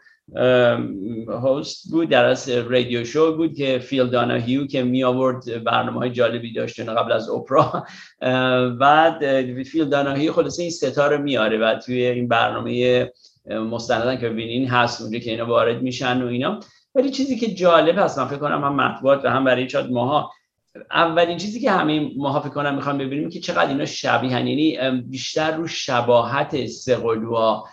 [1.43, 6.09] هست بود در از رادیو شو بود که فیل داناهیو که می آورد برنامه های
[6.09, 7.85] جالبی داشت قبل از اپرا.
[8.79, 13.11] بعد فیل داناهیو خلاصه این ستاره میاره و توی این برنامه
[13.49, 16.59] مستندن که ببینین هست اونجا که اینا وارد میشن و اینا.
[16.95, 20.31] ولی چیزی که جالب هست من فکر کنم هم مطبوعات و هم برای چاد ماها
[20.91, 25.51] اولین چیزی که همه ماها فکر کنم می‌خوام ببینیم که چقدر اینا شبیهن یعنی بیشتر
[25.51, 27.67] رو شباهت سقلوها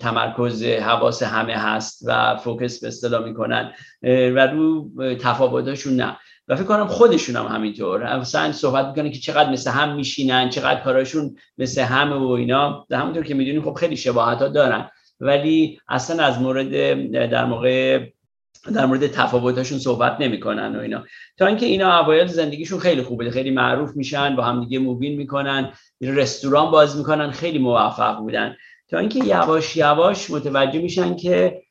[0.00, 3.72] تمرکز حواس همه هست و فوکس به اصطلاح می‌کنن
[4.02, 6.16] و رو تفاوتاشون نه.
[6.50, 10.80] و فکر کنم خودشون هم همینطور اصلا صحبت می‌کنن که چقدر مثل هم میشینن چقدر
[10.80, 12.86] کاراشون مثل همه و اینا.
[12.92, 14.90] همونطور که می‌دونیم خب خیلی شباهت ها دارن.
[15.20, 16.70] ولی اصلا از مورد
[17.30, 18.06] در موقع
[18.74, 21.04] در مورد تفاوتاشون صحبت نمی‌کنن و اینا.
[21.38, 25.72] تا اینکه اینا اوایل زندگیشون خیلی خوبه خیلی معروف میشن با هم دیگه مووین می‌کنن
[26.00, 28.56] رستوران باز می‌کنن خیلی موفق بودن.
[28.88, 31.62] تا اینکه یواش یواش متوجه میشن که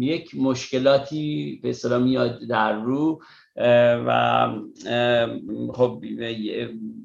[0.00, 3.22] یک مشکلاتی به اصطلاح میاد در رو.
[4.06, 4.48] و
[5.74, 6.02] خب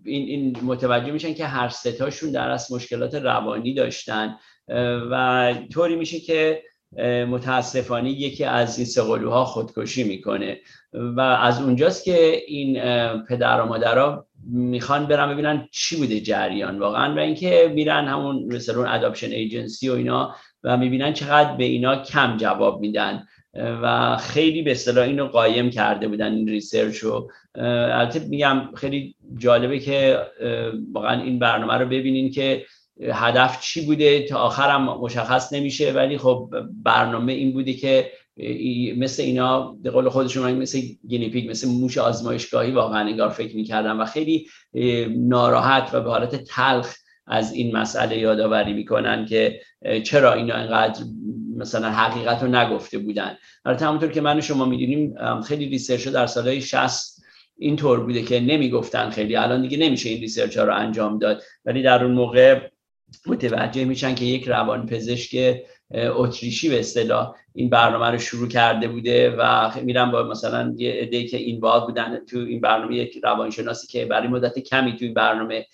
[0.06, 4.36] این, این متوجه میشن که هر ستاشون در از مشکلات روانی داشتن.
[5.12, 6.64] و طوری میشه که
[7.30, 10.58] متاسفانه یکی از این سه‌قلوها خودکشی می‌کنه.
[10.94, 12.80] و از اونجاست که این
[13.30, 18.86] پدر و مادرها می‌خوان برن ببینن چی بوده جریان واقعا و اینکه میرن همون مثلا
[18.86, 23.24] adoption agency و اینا و می‌بینن چقدر به اینا کم جواب میدن.
[23.54, 27.32] و خیلی به اصطلاح اینو قایم کرده بودن این research رو.
[27.56, 30.20] البته میگم خیلی جالبه که
[30.94, 32.66] واقعا این برنامه رو ببینین که
[33.12, 34.26] هدف چی بوده.
[34.26, 36.50] تا آخرم مشخص نمیشه ولی خب
[36.84, 38.12] برنامه این بوده که
[38.98, 43.92] مثل اینا به قول خودشون مثل guinea pig مثل موش آزمایشگاهی واقعا انگار فکر می‌کردن
[43.92, 44.48] و خیلی
[45.18, 46.96] ناراحت و به حالت تلخ
[47.28, 49.60] از این مسئله یادآوری می‌کنن که
[50.04, 51.04] چرا اینا انقدر
[51.58, 53.38] مثلا حقیقت رو نگفته بودن.
[53.66, 57.24] البته همونطور که من و شما می‌دونیم خیلی research در سالهای 60
[57.58, 59.36] اینطور بوده که نمی‌گفتن خیلی.
[59.36, 61.44] الان دیگه نمیشه این research ها رو انجام داد.
[61.66, 62.70] ولی در اون موقع
[63.26, 65.62] متوجه میشن که یک روان پزشک
[65.94, 71.24] اتریشی به اصطلاح این برنامه رو شروع کرده بوده و میرم با مثلا یه عده
[71.24, 75.66] که این بودن تو این برنامه یک روانشناسی که برای مدت کمی تو این برنامه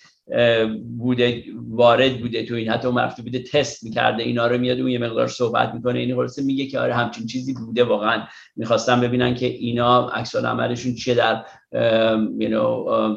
[0.98, 4.98] بوده وارد بوده تو این حتی رفته بوده تست می‌کرده اینا رو میاد اون یه
[4.98, 8.22] مقدار صحبت می‌کنه این خلاصه میگه که آره همچین چیزی بوده واقعا.
[8.56, 11.44] می‌خواستم ببینن که اینا عکس عملشون چیه در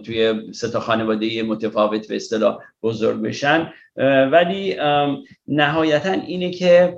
[0.06, 3.70] توی سه تا خانواده متفاوت به اصطلاح بزرگ بشن.
[4.32, 4.76] ولی
[5.48, 6.98] نهایتا اینه که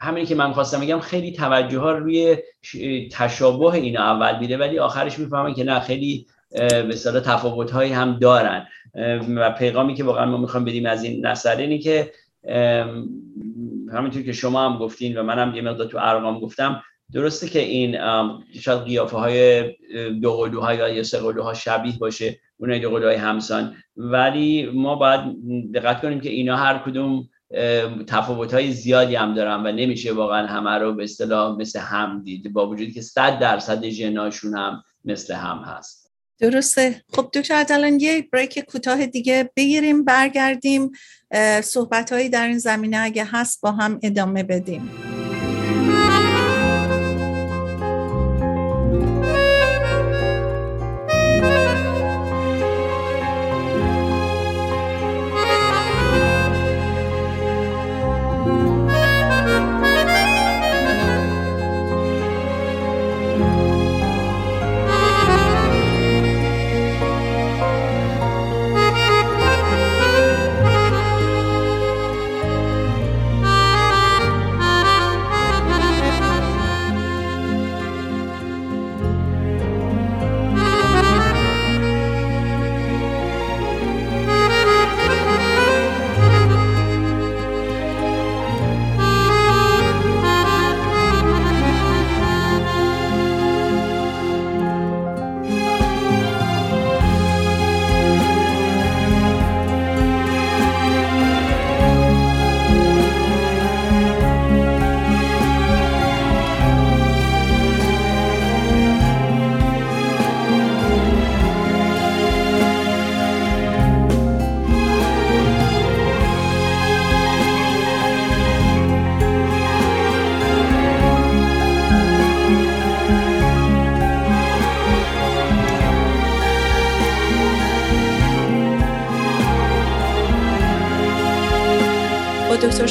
[0.00, 2.36] همینی که من خواستم بگم خیلی توجه ها روی
[3.12, 6.94] تشابه اینا اول میده ولی آخرش می‌فهمن که نه خیلی به
[7.24, 8.66] تفاوت هایی هم دارن.
[9.36, 12.12] و پیغامی که واقعا ما می‌خوام بدیم از این نظر اینه که
[13.92, 16.82] همینطور که شما هم گفتین و منم یه مقدار تو ارقام گفتم
[17.12, 17.98] درسته که این
[18.60, 19.70] شاید قیافه های
[20.20, 21.20] دوقلوها یا سه
[21.54, 25.20] شبیه باشه اونای دوقلوهای همسان ولی ما باید
[25.74, 27.28] دقت کنیم که اینا هر کدوم
[28.06, 32.52] تفاوت های زیادی هم دارن و نمیشه واقعا همه رو به اصطلاح مثل هم دید
[32.52, 36.01] با وجودی که 100 درصد ژناشون هم مثل هم هست.
[36.42, 37.02] درسته.
[37.12, 40.90] خب دکتر الان یه بریک کوتاه دیگه بگیریم برگردیم
[41.62, 45.11] صحبت هایی در این زمینه اگه هست با هم ادامه بدیم.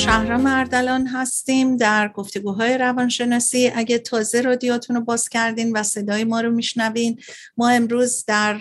[0.01, 3.71] شهرام اردلان هستیم در گفتگوهای روانشناسی.
[3.75, 7.19] اگه تازه رادیاتون رو باز کردین و صدای ما رو میشنوین
[7.57, 8.59] ما امروز در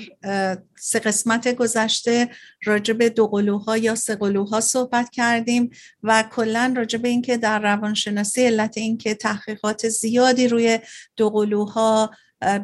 [0.79, 2.31] سه قسمت گذشته
[2.65, 5.71] راجع به دوقلوها یا سقلوها صحبت کردیم
[6.03, 10.79] و کلا راجع به اینکه در روانشناسی علت اینکه تحقیقات زیادی روی
[11.17, 12.11] دوقلوها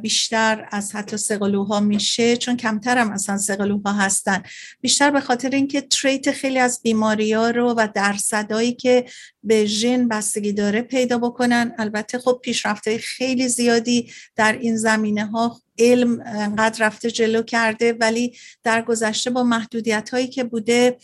[0.02, 4.42] بیشتر از حتی سقلوها میشه چون کمتر هم اصلا سقلوها هستن.
[4.80, 9.04] بیشتر به خاطر اینکه treat خیلی از بیماری ها رو و درصدایی که
[9.46, 11.74] به ژن بستگی داره پیدا بکنن.
[11.78, 18.36] البته خب پیشرفت خیلی زیادی در این زمینه ها علم انقدر رفته جلو کرده ولی
[18.64, 20.96] در گذشته با محدودیت هایی که بوده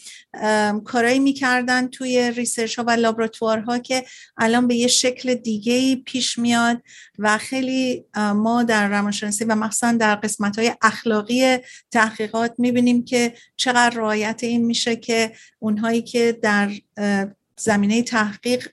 [0.84, 4.04] کارایی می‌کردن توی research ها و لابراتوارها که
[4.36, 6.82] الان به یه شکل دیگه پیش میاد
[7.18, 11.58] و خیلی ما در روانشناسی و مخصوصا در قسمت های اخلاقی
[11.90, 16.70] تحقیقات می‌بینیم که چقدر رعایت این میشه که اونهایی که در
[17.58, 18.68] زمینه تحقیق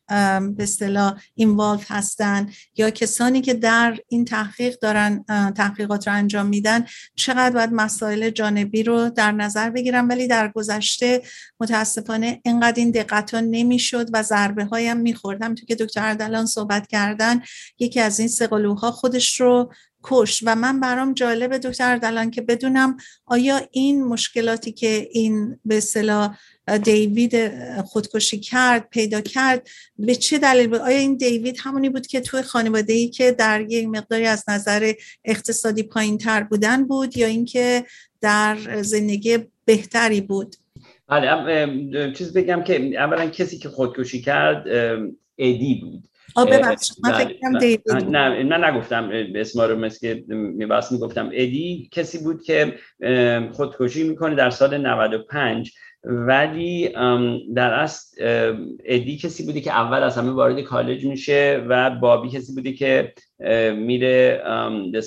[0.55, 5.23] به اصطلاح اینوالو هستن یا کسانی که در این تحقیق دارن
[5.57, 11.21] تحقیقات رو انجام میدن چقدر باید مسائل جانبی رو در نظر بگیرن؟ ولی در گذشته
[11.59, 15.43] متاسفانه اینقدر این دقت ها نمی‌شد و ضربه هایم می‌خورد.
[15.43, 17.41] همونطور که دکتر اردلان صحبت کردن
[17.79, 19.73] یکی از این سقلوها خودش رو
[20.03, 25.77] کش و من برام جالب دکتر اردلان که بدونم آیا این مشکلاتی که این به
[25.77, 26.37] اصطلاح
[26.77, 27.51] دیوید
[27.81, 29.67] خودکشی کرد پیدا کرد.
[29.97, 33.61] به چه دلیل بود؟ آیا این دیوید همونی بود که توی خانواده ای که در
[33.61, 34.93] یک مقداری از نظر
[35.25, 37.85] اقتصادی پایین تر بودن بود یا اینکه
[38.21, 40.55] در زندگی بهتری بود؟
[41.07, 44.67] بله چیز بگم که اولا کسی که خودکشی کرد
[45.37, 46.09] ادی بود.
[48.09, 52.75] نه من نگفتم اسما رو مثل که میباس می‌گفتم ادی کسی بود که
[53.51, 56.89] خودکشی می‌کنه در سال 95 ولی
[57.55, 58.17] در اصل
[58.85, 63.13] ادی کسی بوده که اول از همه وارد کالج میشه و بابی کسی بوده که
[63.77, 64.43] میره
[64.91, 65.01] به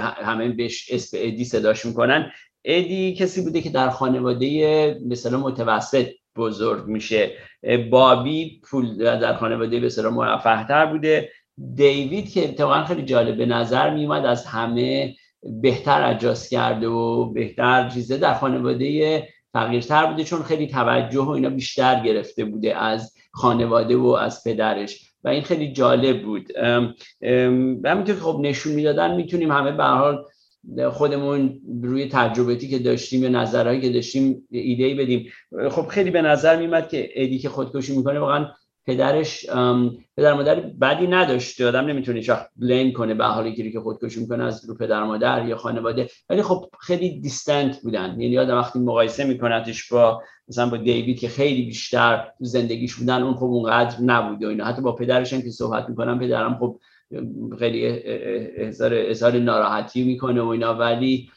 [0.00, 2.30] همه بهش اسم ادی صداش می‌کنن.
[2.64, 6.06] ادی کسی بوده که در خانواده مثلا متوسط
[6.36, 7.30] بزرگ میشه.
[7.90, 11.30] بابی پول در خانواده به موفق تر بوده.
[11.74, 15.14] دیوید که اتفاقا خیلی جالب به نظر میومد از همه
[15.62, 21.50] بهتر اجاز کرده و بهتر چیزه در خانواده فقیرتر بوده چون خیلی توجه و اینا
[21.50, 25.08] بیشتر گرفته بوده از خانواده و از پدرش.
[25.24, 26.56] و این خیلی جالب بود.
[27.84, 30.24] همینطور که خب نشون می‌دادن می‌تونیم همه به حال
[30.90, 35.26] خودمون روی تجربتی که داشتیم یا نظرهایی که داشتیم ایده ای بدیم.
[35.70, 38.46] خب خیلی به نظر میمد که ادی که خودکشی می‌کنه واقعا
[38.88, 39.46] پدرش
[40.16, 44.68] پدر مادر بدی نداشته آدم نمی‌تونه هیچ بلیم کنه به حالی که خودکشی می‌کنه از
[44.68, 46.08] رو پدر مادر یا خانواده.
[46.30, 48.20] ولی خب خیلی دیستنت بودن.
[48.20, 53.34] یعنی آدم وقتی مقایسه میکنتش با مثلا با دیوید که خیلی بیشتر زندگیش بودن اون
[53.34, 54.64] خب اونقدر نبود و اینا.
[54.64, 56.78] حتی با پدرش هم که صحبت می‌کنم پدرم خب
[57.58, 58.02] خیلی
[58.56, 60.74] اظهار ناراحتی می‌کنه و اینا.
[60.74, 61.30] ولی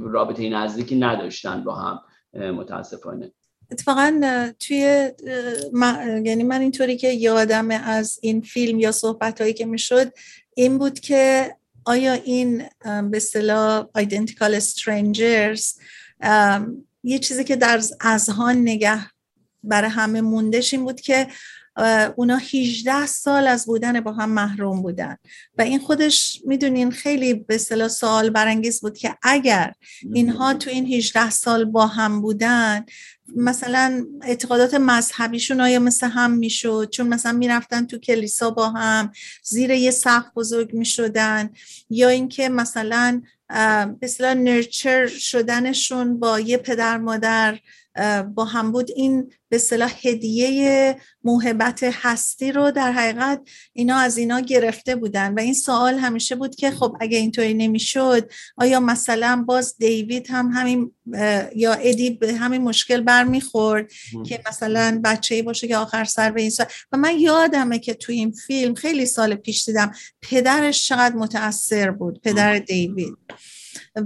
[0.00, 2.00] رابطه نزدیکی نداشتن با هم
[2.34, 3.32] متاسفانه.
[3.70, 4.20] اتفاقا
[4.60, 5.10] توی
[6.24, 10.12] یعنی من اینطوری که یادم از این فیلم یا صحبت هایی که می‌شد
[10.54, 15.80] این بود که آیا این به اصطلاح identical strangers
[17.04, 19.00] یه چیزی که در اذهان نگه
[19.62, 21.26] برای همه موندش این بود که
[22.16, 25.16] اونا 18 سال از بودن با هم محروم بودن.
[25.58, 29.72] و این خودش می‌دونین خیلی به اصطلاح سوال برانگیز بود که اگر
[30.12, 32.84] اینها تو این 18 سال با هم بودن
[33.36, 39.12] مثلا اعتقادات مذهبیشون آیا مثل هم می‌شد؟ چون مثلا می‌رفتن تو کلیسا با هم
[39.42, 41.50] زیر یه سقف بزرگ می‌شدن.
[41.90, 43.22] یا اینکه مثلا
[44.00, 47.58] به نرچر شدنشون با یه پدر مادر
[48.34, 53.40] با هم بود این به صلاح هدیه موهبت هستی رو در حقیقت
[53.72, 55.34] اینا از اینا گرفته بودن.
[55.34, 60.50] و این سوال همیشه بود که خب اگه اینطوری نمی‌شد آیا مثلا باز دیوید هم
[60.54, 60.92] همین
[61.56, 63.92] یا ادی به همین مشکل برمیخورد
[64.26, 67.94] که مثلا بچه ای باشه که آخر سر به این سال و من یادمه که
[67.94, 69.92] تو این فیلم خیلی سال پیش دیدم
[70.22, 73.16] پدرش چقدر متاثر بود پدر دیوید.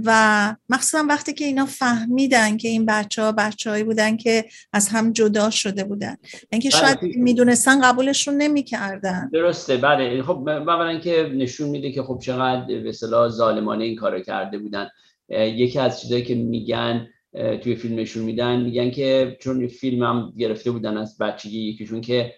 [0.05, 4.89] و مخصوصا وقتی که اینا فهمیدن که این بچه ها بچه هایی بودن که از
[4.89, 6.15] هم جدا شده بودن.
[6.51, 9.29] اینکه بله، شاید می‌دونستن قبولشون نمی‌کردن.
[9.33, 10.23] درسته بله.
[10.23, 14.89] خب اولا که نشون میده که خب چقدر به صلاح ظالمانه این کارو کرده بودن.
[15.29, 20.71] یکی از چیزایی که میگن توی فیلم نشون میدن میگن که چون فیلم هم گرفته
[20.71, 22.33] بودن از بچگی یکیشون که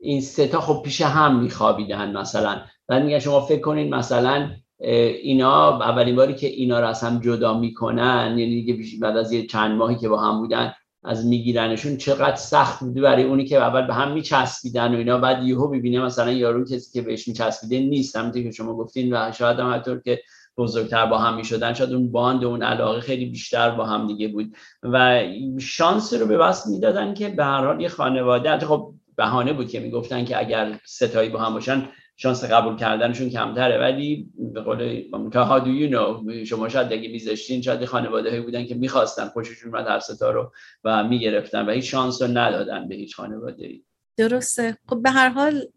[0.00, 2.62] این سه تا خب پیش هم میخوابیدن مثلا.
[2.88, 4.50] بعد میگن شما فکر کنین مثلا
[4.80, 9.46] اینا اولین باری که اینا رو از هم جدا می‌کنن یعنی دیگه بعد از یه
[9.46, 10.72] چند ماهی که با هم بودن
[11.04, 15.18] از میگیرنشون چقدر سخت بوده برای اونی که اول به هم میچسبیدن و اینا.
[15.18, 18.16] بعد یهو ببینه مثلا یارو کسی که بهش میچسبیده نیست.
[18.16, 20.22] همونطور که شما گفتین و شاید هم حتی که
[20.58, 24.28] بزرگتر با هم می‌شدن شاید اون باند و اون علاقه خیلی بیشتر با هم دیگه
[24.28, 24.52] بود.
[24.82, 25.24] و
[25.60, 29.80] شانس رو به واسط می‌دادن که به هر حال یه خانواده خب بهانه بود که
[29.80, 33.78] می‌گفتن که اگر ستایی با هم باشن شانس قبول کردنشون کمتره.
[33.78, 35.02] ولی به قول
[35.34, 39.88] ها دو یو شما شاید اگه میذاشتین شاید خانواده هایی بودن که می‌خواستن خوششون اومد
[39.88, 40.52] هر ستا رو
[40.84, 43.82] و می‌گرفتن و هیچ شانس رو ندادن به هیچ خانواده ای
[44.18, 44.76] درسته.
[44.88, 45.68] خب به هر حال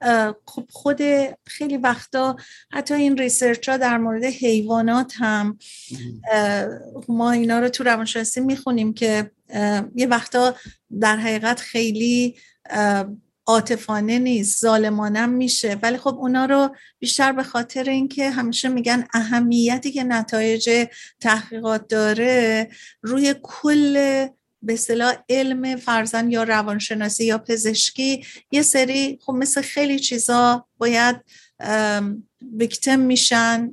[0.46, 1.02] خب خود
[1.46, 2.36] خیلی وقتا
[2.72, 5.58] حتی این research ها در مورد حیوانات هم
[7.10, 9.32] ما اینا رو تو روانشناسی می‌خونیم که
[9.96, 10.56] یه وقتا
[11.02, 12.36] در حقیقت خیلی
[13.50, 15.78] عاطفانه نیست ظالمانم میشه.
[15.82, 20.88] ولی خب اونا رو بیشتر به خاطر اینکه همیشه میگن اهمیتی که نتایج
[21.20, 22.70] تحقیقات داره
[23.02, 24.28] روی کل
[24.62, 31.16] به صلاح علم فرزن یا روانشناسی یا پزشکی یه سری خب مثل خیلی چیزا باید
[32.57, 33.72] ویکتم میشن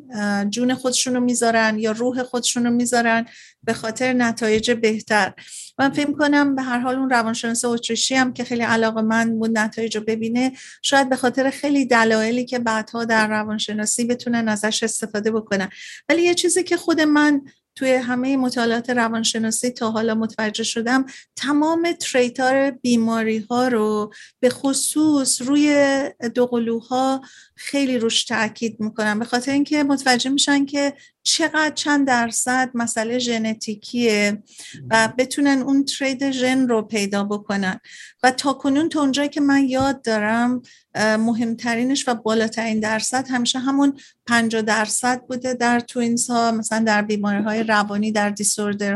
[0.50, 3.26] جون خودشون رو می‌ذارن یا روح خودشون رو می‌ذارن
[3.62, 5.32] به خاطر نتایج بهتر.
[5.78, 9.58] من فکر کنم به هر حال اون روانشناس اتریشی هم که خیلی علاقه من بود
[9.58, 15.30] نتایج رو ببینه شاید به خاطر خیلی دلایلی که بعدها در روانشناسی بتونن ازش استفاده
[15.30, 15.68] بکنن.
[16.08, 17.42] ولی یه چیزی که خود من
[17.76, 21.06] توی همه مطالعات روانشناسی تا حالا متوجه شدم
[21.36, 26.02] تمام تریتار بیماری ها رو به خصوص روی
[26.34, 27.22] دوقلوها
[27.54, 29.18] خیلی روش تاکید می‌کنم.
[29.18, 30.94] به خاطر اینکه متوجه میشن که
[31.26, 34.42] چقدر چند درصد مسئله ژنتیکیه
[34.90, 37.80] و بتونن اون ترید ژن رو پیدا بکنن.
[38.22, 40.62] و تا کنون تا اونجایی که من یاد دارم
[40.96, 47.42] مهمترینش و بالاترین درصد همیشه همون 50 درصد بوده در توینز ها مثلا در بیماری
[47.42, 48.34] های روانی در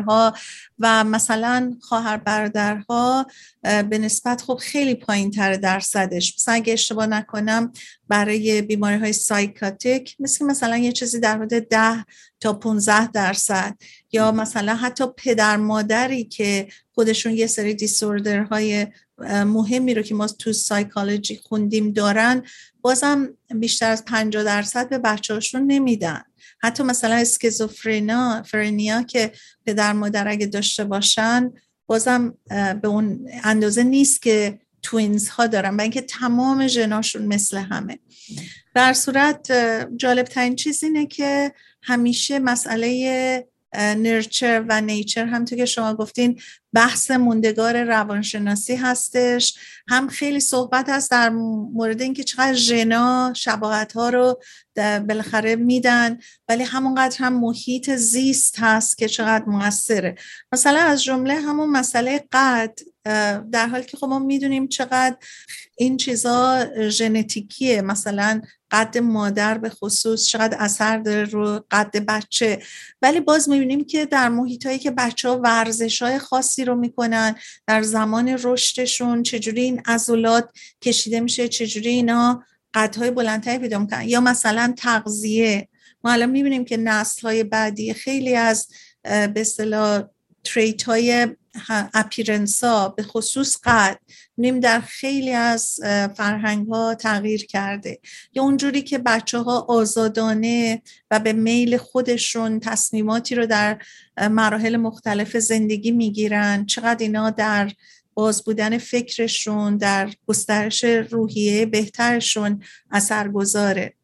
[0.06, 0.34] ها
[0.78, 3.26] و مثلا خواهر برادرها
[3.62, 6.34] به نسبت خب خیلی پایین تر درصدش.
[6.36, 7.72] مثلا اگه اشتباه نکنم
[8.10, 12.04] برای بیماری های سایکاتیک مثل مثلا یه چیزی در حدود 10
[12.40, 13.76] تا 15 درصد.
[14.12, 18.86] یا مثلا حتی پدر مادری که خودشون یه سری دیسوردرهای
[19.28, 22.42] مهمی رو که ما تو سایکالوجی خوندیم دارن
[22.80, 26.22] بازم بیشتر از 50 درصد به بچه هاشون نمیدن.
[26.62, 29.32] حتی مثلا اسکیزوفرنیا فرنیا که
[29.66, 31.52] پدر مادر اگه داشته باشن
[31.86, 32.34] بازم
[32.82, 37.98] به اون اندازه نیست که توینز ها دارن و اینکه تمام جناشون مثل همه.
[38.74, 39.52] در صورت
[39.96, 41.52] جالب ترین چیز اینه که
[41.82, 46.40] همیشه مسئله نرچر و نیچر همطور که شما گفتین
[46.72, 49.58] بحث موندگار روانشناسی هستش.
[49.88, 51.28] هم خیلی صحبت هست در
[51.72, 54.40] مورد اینکه چقدر ژنا شباهت ها رو
[54.76, 56.18] بالاخره میدن
[56.48, 60.14] ولی همونقدر هم محیط زیست هست که چقدر موثره.
[60.52, 62.78] مثلا از جمله همون مسئله قد
[63.52, 65.16] در حالی که خب ما می‌دونیم چقدر
[65.78, 67.82] این چیزا ژنتیکیه.
[67.82, 68.40] مثلا
[68.70, 72.62] قد مادر به خصوص چقدر اثر داره رو قد بچه.
[73.02, 77.34] ولی باز می‌بینیم که در محیط هایی که بچه ها ورزش های خاصی رو می‌کنن
[77.66, 80.50] در زمان رشدشون چجوری این عضلات
[80.82, 82.44] کشیده میشه چجوری اینا
[82.74, 84.08] قدهای بلندتری پیدا می‌کنن.
[84.08, 85.68] یا مثلا تغذیه.
[86.04, 88.68] ما الان می‌بینیم که نسل های بعدی خیلی از
[89.02, 89.44] به
[90.44, 91.28] تریت های
[91.94, 92.64] اپیرنس
[92.96, 93.98] به خصوص قد
[94.38, 95.80] نیم در خیلی از
[96.16, 97.98] فرهنگ ها تغییر کرده.
[98.34, 103.82] یا اونجوری که بچه ها آزادانه و به میل خودشون تصمیماتی رو در
[104.30, 107.72] مراحل مختلف زندگی می‌گیرن چقدر اینا در
[108.14, 113.94] باز بودن فکرشون در گسترش روحیه بهترشون اثر گذاره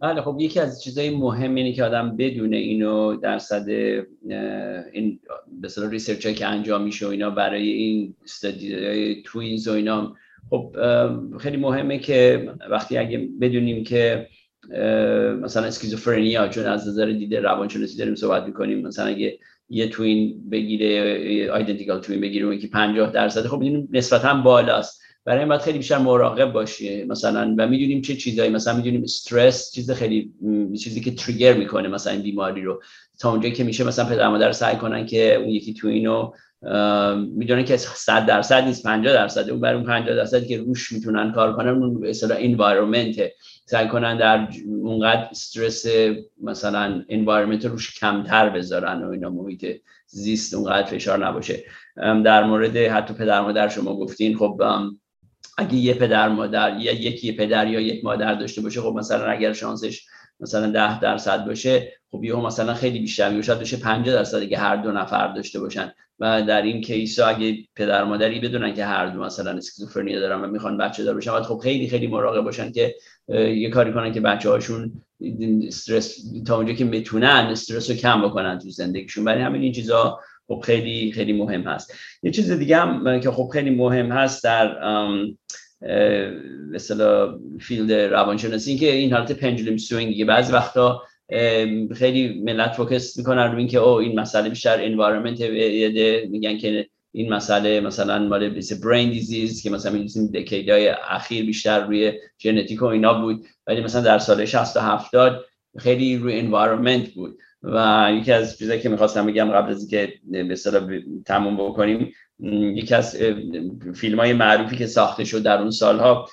[0.00, 3.68] بله خب یکی از چیزهای مهم اینه که آدم بدونه اینو درصد
[4.92, 5.20] این
[5.60, 10.14] به ریسرچ که انجام میشه و اینا برای این استادی توینز و اینا.
[10.50, 10.76] خب
[11.40, 14.28] خیلی مهمه که وقتی اگه بدونیم که
[15.42, 19.38] مثلا اسکیزوفرنیا چون از نظر دیده روانشناسی داریم صحبت می‌کنیم مثلا اگه
[19.68, 25.05] یه توین بگیره آیدنتیکال توین بگیره اون که 50 درصد خب این نسبتا بالاست.
[25.26, 29.72] برای این باید خیلی بیشتر مراقب باشی مثلا و می‌دونیم چه چیزایی مثلا می‌دونیم استرس
[29.72, 30.32] چیز خیلی
[30.80, 32.82] چیزی که تریگر می‌کنه مثلا این بیماری رو.
[33.18, 36.32] تا اونجایی که میشه مثلا پدر مادر سعی کنن که اون یکی تو اینو
[37.16, 41.32] می‌دونن که 100 درصد نیست 50 درصد اون برای اون 50 درصدی که روش می‌تونن
[41.32, 43.16] کار کنن اون به اصطلاح انوایرمنت
[43.66, 45.86] سعی کنن در اونقدر استرس
[46.42, 49.66] مثلا environment روش کمتر بذارن و اینا محیط
[50.06, 51.64] زیست اونقدر فشار نباشه.
[52.24, 54.60] در مورد حتی پدر مادر شما گفتین خب
[55.56, 59.52] اگه یه پدر مادر یا یکی پدر یا یک مادر داشته باشه خب مثلا اگر
[59.52, 60.06] شانسش
[60.40, 64.58] مثلا ده درصد باشه خب یه مثلا خیلی بیشتر میشه شاید بشه 50 درصد که
[64.58, 65.92] هر دو نفر داشته باشن.
[66.18, 70.46] و در این case اگه پدر مادری بدونن که هر دو مثلا schizophrenia دارن و
[70.46, 72.94] می‌خوان بچه دار بشن خب خیلی خیلی مراقب باشن که
[73.28, 74.92] یه کاری کنن که بچه هاشون
[75.66, 79.24] استرس تا اونجا که می‌تونن استرس رو کم بکنن تو زندگیشون.
[79.24, 81.94] برای همین این چیزا خب خیلی خیلی مهم هست.
[82.22, 84.76] یه چیز دیگه هم که خب خیلی مهم هست در
[86.70, 91.02] مثلا field روانشناسی این که این حالت pendulum swing بعضی وقتا
[91.94, 95.40] خیلی ملت focus می‌کنن رو اینکه او این مسئله بیشتر environment
[96.30, 101.86] میگن که این مسئله مثلا مال brain disease که مثلا می‌دونیم decade های اخیر بیشتر
[101.86, 103.46] روی ژنتیک و اینا بود.
[103.66, 105.44] ولی مثلا در سال 60 و 70
[105.78, 107.38] خیلی روی environment بود.
[107.62, 110.90] و یکی از چیزایی که می‌خواستم بگم قبل از اینکه به اصطلاح
[111.26, 112.12] تموم بکنیم
[112.76, 113.16] یکی از
[113.94, 116.28] فیلم های معروفی که ساخته شد در اون سالها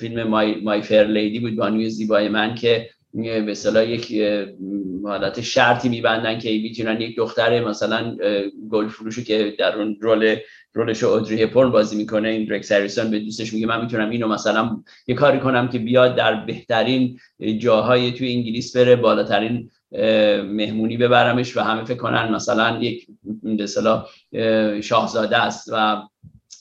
[0.00, 4.22] فیلم My, My Fair Lady بود بانوی زیبای من که به اصطلاح یک
[5.04, 8.16] حالت شرطی میبندن که می‌تونن یک دختر مثلا
[8.70, 10.36] گل فروشو که در اون role
[10.72, 14.28] رولش رو اودری هپورن بازی می‌کنه این درک سریسون به دوستش میگه من می‌تونم اینو
[14.28, 17.18] مثلا یه کاری کنم که بیاد در بهترین
[17.58, 19.70] جاهای توی انگلیس بره بالاترین
[20.42, 23.06] مهمونی ببرمش و همه فکر کنن مثلا یک
[23.42, 24.06] مثلا
[24.80, 26.02] شاهزاده است و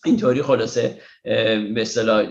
[0.06, 2.26] اینطوری خلاصه به اصطلاح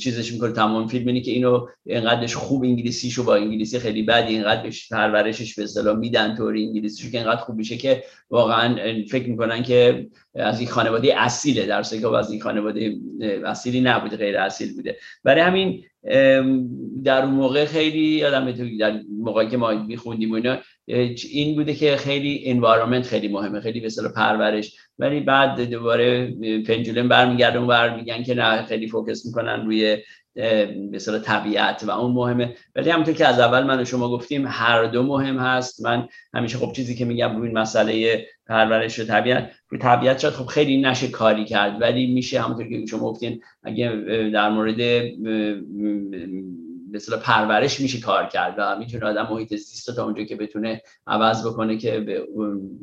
[0.00, 4.62] چیزش می‌کنه تمام فیلم اینه که اینو اینقدرش خوب انگلیسیشو با انگلیسی خیلی بد اینقدر
[4.62, 8.76] بهش پرورشش به اصطلاح میدن طوری انگلیسیشو که اینقدر خوب میشه که واقعا
[9.08, 12.96] فکر می‌کنن که از این خانواده اصیله در که از این خانواده
[13.46, 14.96] اصیلی نبوده غیر اصیل بوده.
[15.24, 15.84] برای همین
[17.04, 21.96] در اون موقع خیلی آدم در موقعی که ما میخوندیم و اینا این بوده که
[21.96, 24.76] خیلی انوایرمنت خیلی مهمه خیلی به پرورش.
[24.98, 26.30] ولی بعد دوباره
[26.66, 29.98] پنجولن برمیگرده و میگن که نه خیلی فوکس می‌کنن روی
[30.92, 32.54] مثلا طبیعت و اون مهمه.
[32.76, 35.84] ولی همونطور که از اول من و شما گفتیم هر دو مهم هست.
[35.84, 40.34] من همیشه خب چیزی که میگم روی این مسئله پرورش و طبیعت روی طبیعت شاید
[40.34, 43.88] خب خیلی نشه کاری کرد ولی میشه همونطور که شما گفتین اگه
[44.32, 45.02] در مورد
[46.92, 51.46] مثلا پرورش میشه کار کرد و می‌تونه آدم محیط زیست تا اونجا که بتونه عوض
[51.46, 52.26] بکنه که به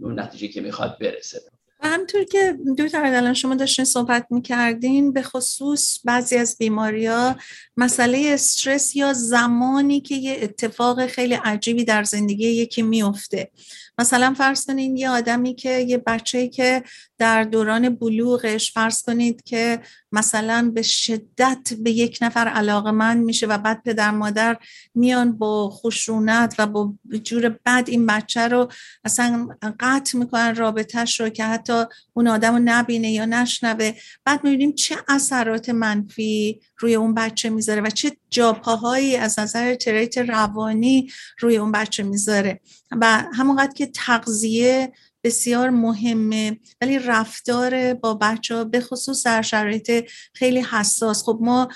[0.01, 1.41] اون نتیجه که می‌خواد برسه.
[1.83, 7.35] و همطور که دکتر الان شما داشتین صحبت می‌کردین به خصوص بعضی از بیماری ها
[7.77, 13.51] مسئله استرس یا زمانی که یه اتفاق خیلی عجیبی در زندگی یکی میفته
[13.99, 16.83] مثلا فرض کنید یه آدمی که یه بچه که
[17.17, 19.79] در دوران بلوغش فرض کنید که
[20.11, 24.57] مثلا به شدت به یک نفر علاقه من میشه و بعد پدر مادر
[24.95, 26.93] میان با خشونت و با
[27.23, 28.71] جور بد این بچه رو
[29.03, 29.49] اصلا
[29.79, 31.83] قطع می‌کنن رابطهش رو که حتی
[32.13, 33.91] اون آدم رو نبینه یا نشنوه.
[34.25, 40.17] بعد می‌بینیم چه اثرات منفی روی اون بچه می‌ذاره و چه جاپاهایی از نظر تریت
[40.17, 42.59] روانی روی اون بچه می‌ذاره.
[42.91, 44.93] و همونقدر که تغذیه
[45.27, 46.59] بسیار مهمه.
[46.81, 51.23] ولی رفتار با بچه ها به خصوص در شرایط خیلی حساس.
[51.23, 51.67] خب ما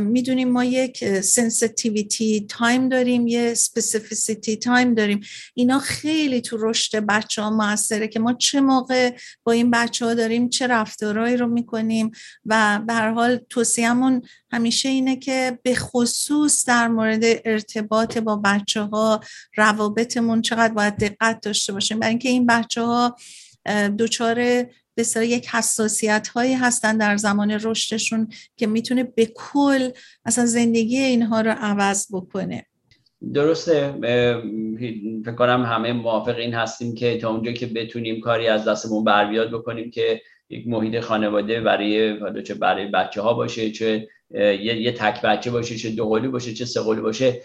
[0.00, 5.20] می‌دونیم ما یک sensitivity time داریم یه specificity time داریم.
[5.54, 10.14] اینا خیلی تو رشد بچه ها موثره که ما چه موقع با این بچه ها
[10.14, 12.10] داریم چه رفتارهایی رو می‌کنیم
[12.46, 14.22] و به هر حال توصیهمون
[14.52, 19.20] همیشه اینه که به خصوص در مورد ارتباط با بچه ها
[19.56, 21.98] روابطمون چقدر باید دقت داشته باشیم.
[21.98, 23.16] برای اینکه این بچه ها
[23.98, 24.64] دچار
[24.96, 29.90] بسیار یک حساسیت هایی هستن در زمان رشدشون که می‌تونه به کل
[30.24, 32.66] اصلا زندگی اینها رو عوض بکنه.
[33.34, 33.94] درسته.
[35.24, 39.30] فکر کنم همه موافق این هستیم که تا اونجا که بتونیم کاری از دستمون بر
[39.30, 44.92] بیاد بکنیم که یک محیط خانواده برای چه برای بچه ها باشه چه یه, یه
[44.92, 47.42] تک بچه باشه چه دو قولی باشه چه سه قولی باشه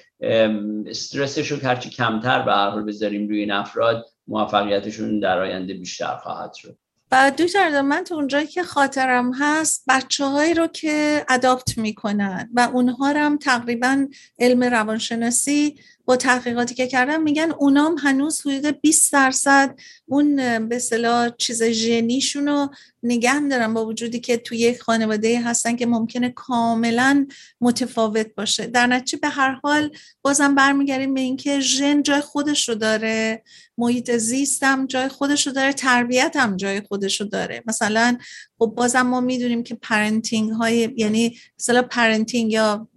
[0.86, 6.18] استرسش رو هرچی کمتر به هر حال بذاریم روی این افراد موفقیتشون در آینده بیشتر
[6.18, 6.78] خواهد شد.
[7.12, 12.70] و دوستان من تو اونجایی که خاطرم هست بچه هایی رو که اداپت می‌کنن و
[12.74, 14.08] اونها هم تقریبا
[14.40, 15.76] علم روانشناسی
[16.06, 20.36] با تحقیقاتی که کردم میگن اونام هنوز حدود 20 درصد اون
[20.68, 22.70] به اصطلاح چیز ژنیشون رو
[23.04, 27.28] نگه دارن با وجودی که توی یک خانواده هستن که ممکنه کاملا
[27.62, 28.68] متفاوت باشه.
[28.68, 29.92] در نتیجه به هر حال
[30.22, 33.44] بازم برمیگردیم به اینکه ژن جای خودش رو داره
[33.78, 37.64] محیط زیستم جای خودش رو داره تربیت هم جای خودش رو داره.
[37.68, 38.18] مثلا
[38.60, 42.88] خب بازم ما می‌دونیم که parenting های یعنی مثلا parenting یا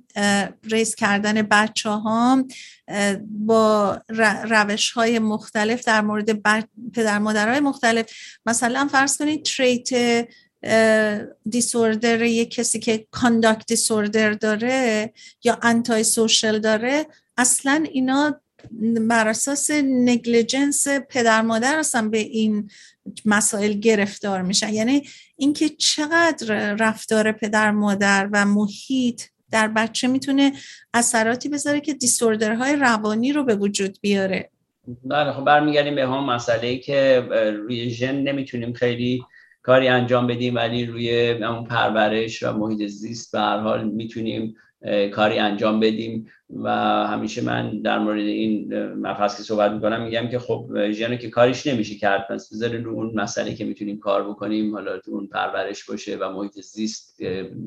[0.70, 2.44] raise کردن بچه ها
[3.30, 3.98] با
[4.50, 6.42] روش های مختلف در مورد
[6.94, 8.10] پدر مادرهای مختلف.
[8.46, 9.88] مثلا فرض کنید trait
[11.51, 15.12] disorder یک کسی که conduct disorder داره
[15.44, 17.06] یا antisocial داره
[17.36, 18.40] اصلا اینا
[19.08, 22.70] بر اساس negligence پدر مادر هستن به این
[23.24, 24.72] مسائل گرفتار میشن.
[24.72, 30.53] یعنی اینکه چقدر رفتار پدر مادر و محیط در بچه می‌تونه
[30.94, 34.51] اثراتی بذاره که دیسوردرهای روانی رو به وجود بیاره.
[35.05, 39.24] بله خب برمیگردیم به هم مسئله که روی ژن نمی‌تونیم خیلی
[39.62, 44.55] کاری انجام بدیم ولی روی اون پرورش و محیط زیست به هر حال می‌تونیم
[45.12, 46.70] کاری انجام بدیم و
[47.07, 51.66] همیشه من در مورد این مبحث که صحبت می‌کنم میگم که خب ژن که کاریش
[51.66, 55.85] نمیشه کرد پس بذارین رو اون مسئله که می‌تونیم کار بکنیم حالا تو اون پرورش
[55.85, 57.22] باشه و محیط زیست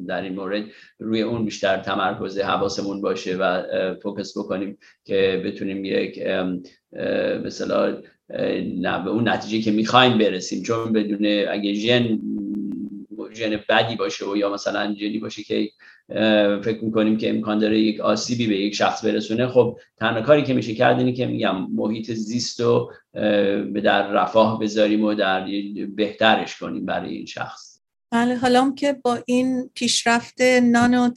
[0.07, 0.64] در این مورد
[0.99, 3.64] روی اون بیشتر تمرکز حواسمون باشه و
[4.03, 6.20] فوکس بکنیم که بتونیم یک
[7.45, 8.01] مثلا
[9.03, 10.64] به اون نتیجه که می‌خوایم برسیم.
[10.64, 12.20] چون بدون اگه ژن
[13.34, 15.69] ژن بدی باشه و یا مثلا ژنی باشه که
[16.63, 19.47] فکر می‌کنیم که امکان داره یک آسیبی به یک شخص برسونه.
[19.47, 22.93] خب تنها کاری که میشه کرد اینه که میگم محیط زیست رو
[23.84, 25.47] در رفاه بذاریم و در
[25.95, 27.70] بهترش کنیم برای این شخص.
[28.14, 31.09] بله حالا که با این پیشرفت نانو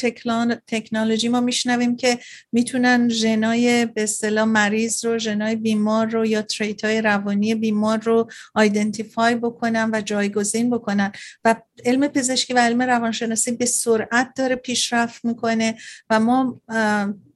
[0.66, 2.18] تکنولوژی ما میشنویم که
[2.52, 8.30] می‌تونن ژنای به اصطلاح مریض رو ژنای بیمار رو یا تریت های روانی بیمار رو
[8.54, 11.12] آیدنتیفای بکنن و جایگزین بکنن.
[11.44, 15.74] و علم پزشکی و علم روانشناسی به سرعت داره پیشرفت می‌کنه
[16.10, 16.60] و ما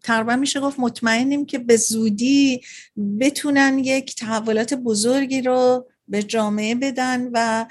[0.03, 2.61] تقریبا میشه گفت مطمئنیم که به زودی
[3.21, 7.67] بتونن یک تحولات بزرگی رو به جامعه بدن و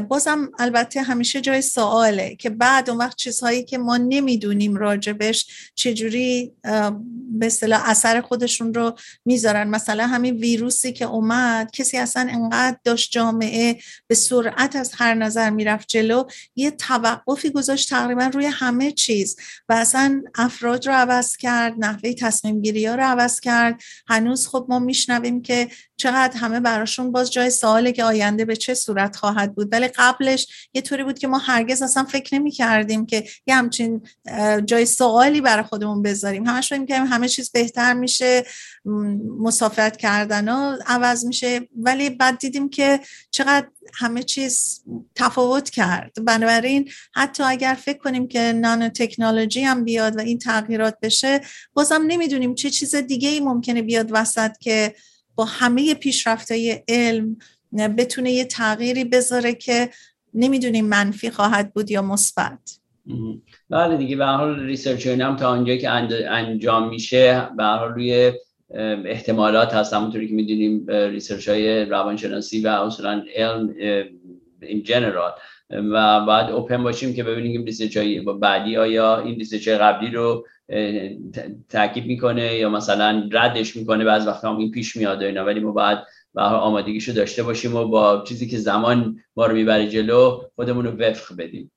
[0.00, 6.52] بازم البته همیشه جای سواله که بعد اون وقت چیزهایی که ما نمی‌دونیم راجبش چجوری
[7.30, 9.68] به اصطلاح اثر خودشون رو می‌ذارن.
[9.68, 15.50] مثلا همین ویروسی که اومد کسی اصلا انقدر داشت جامعه به سرعت از هر نظر
[15.50, 16.24] می‌رفت جلو
[16.56, 19.36] یه توقفی گذاشت تقریبا روی همه چیز
[19.68, 23.82] و اصلا افراد رو عوض کرد نحوه تصمیم گیری ها رو عوض کرد.
[24.08, 28.74] هنوز خب ما میشنویم که چقدر همه براشون باز جای سواله که آینده به چه
[28.74, 29.68] صورت خواهد بود.
[29.72, 34.02] ولی قبلش یه طوری بود که ما هرگز اصلا فکر نمی کردیم که یه همچین
[34.64, 36.46] جای سوالی برای خودمون بذاریم.
[36.46, 38.44] همش فکر که همه چیز بهتر میشه
[39.38, 41.68] مسافرت کردن ها عوض میشه.
[41.76, 43.00] ولی بعد دیدیم که
[43.30, 46.12] چقدر همه چیز تفاوت کرد.
[46.24, 51.40] بنابراین حتی اگر فکر کنیم که نانو تکنولوژی هم بیاد و این تغییرات بشه
[51.74, 54.94] بازم نمی‌دونیم چه چیز دیگه ای ممکنه بیاد وسط که
[55.34, 57.36] با همه پیشرفته علم
[57.72, 59.90] بتونه یه تغییری بذاره که
[60.34, 62.78] نمی‌دونیم منفی خواهد بود یا مثبت.
[63.70, 65.90] بله دیگه به حال research هم تا آنجا که
[66.30, 68.32] انجام میشه به حال روی
[69.04, 69.94] احتمالات هست.
[69.94, 73.74] همونطوری که می‌دونیم research های روانشناسی و اصولا علم
[74.62, 75.32] in general
[75.70, 80.46] و بعد open باشیم که ببینیم research های بعدی آیا این research قبلی رو
[81.68, 84.04] تاکید می‌کنه یا مثلا ردش می‌کنه.
[84.04, 85.44] بعض وقتا هم این پیش میاد اینا.
[85.44, 86.02] ولی ما بعد
[86.34, 90.90] و آمادگیشو داشته باشیم و با چیزی که زمان ما رو می‌بره جلو خودمون رو
[90.90, 91.72] وفق بدیم.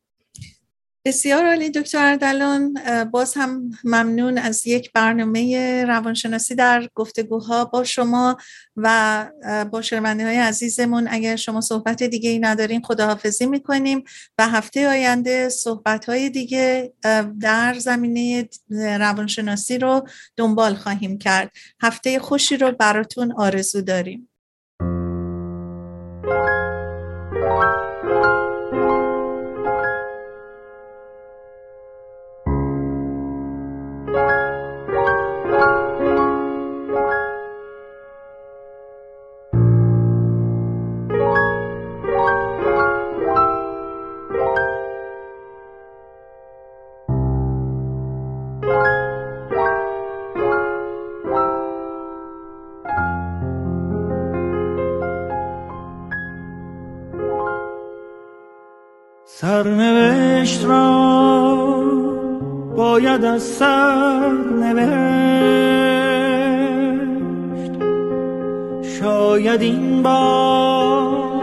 [1.05, 2.77] بسیار عالی دکتر اردلان.
[3.11, 8.37] باز هم ممنون از یک برنامه روانشناسی در گفتگوها با شما
[8.75, 9.29] و
[9.71, 11.07] با شرمنده های عزیزمون.
[11.09, 14.03] اگر شما صحبت دیگه ای ندارین خداحافظی می‌کنیم
[14.37, 16.93] و هفته آینده صحبت های دیگه
[17.39, 21.51] در زمینه روانشناسی رو دنبال خواهیم کرد.
[21.81, 24.29] هفته خوشی رو براتون آرزو داریم.
[27.43, 27.72] سرنوشت
[63.39, 64.93] سر نوشت.
[68.99, 71.33] شاید این بار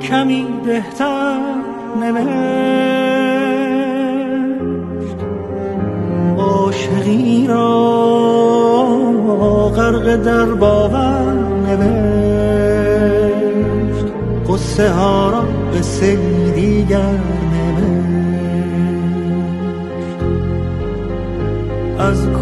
[0.00, 1.38] کمی بهتر
[2.00, 2.32] نوشت.
[6.38, 7.72] عاشقی را
[9.76, 11.32] غرق در باور
[11.66, 12.52] نوشت.
[14.48, 15.44] قصه ها را
[15.78, 16.31] قصه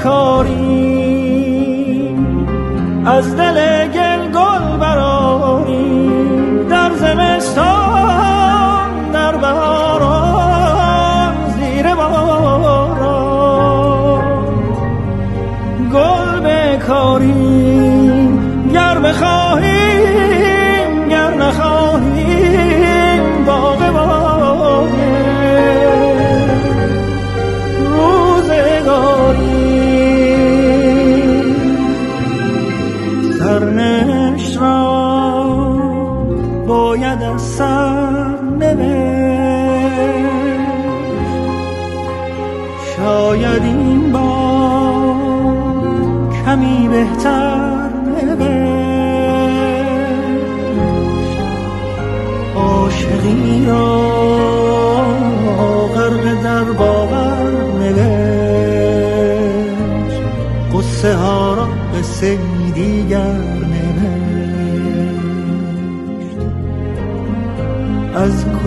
[0.00, 0.39] call.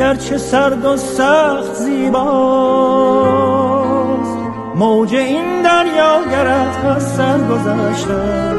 [0.00, 2.20] گرچه سرد و سخت زیباست.
[4.74, 8.54] موج این دریا گرد از سر گذشته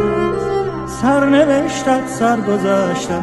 [1.02, 3.20] سر نوشتت سر گذشته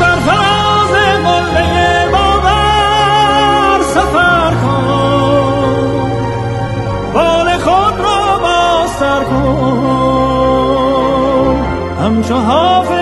[0.00, 0.90] در فراز
[1.24, 5.92] قله باور سفر کن.
[7.14, 9.62] بال خود را باستر کن.
[12.04, 13.01] همچو حافظ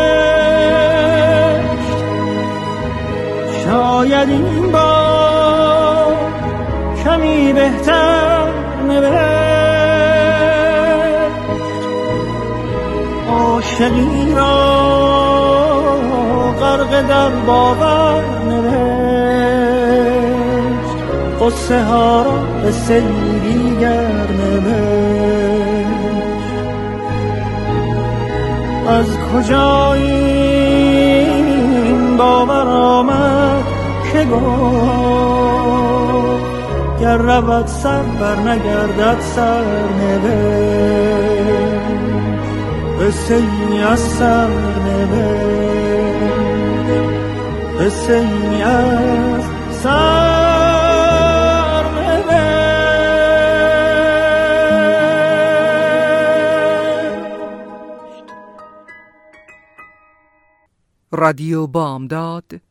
[3.71, 6.15] شاید این بار
[7.03, 8.47] کمی بهتر
[8.87, 9.11] نوشت
[13.29, 14.81] عاشقی را
[16.59, 19.81] غرق در باور نوشت
[21.41, 22.31] قصه ها را
[22.63, 23.71] به سیری
[28.87, 30.31] از کجا این
[32.17, 33.10] باور آمد؟
[34.31, 35.91] گفت
[37.01, 39.63] گر رود سر بر نگردد سر
[42.99, 44.47] قصه ای از سر
[47.79, 49.43] قصه ای از
[49.83, 50.31] سر
[61.11, 62.70] رادیو بامداد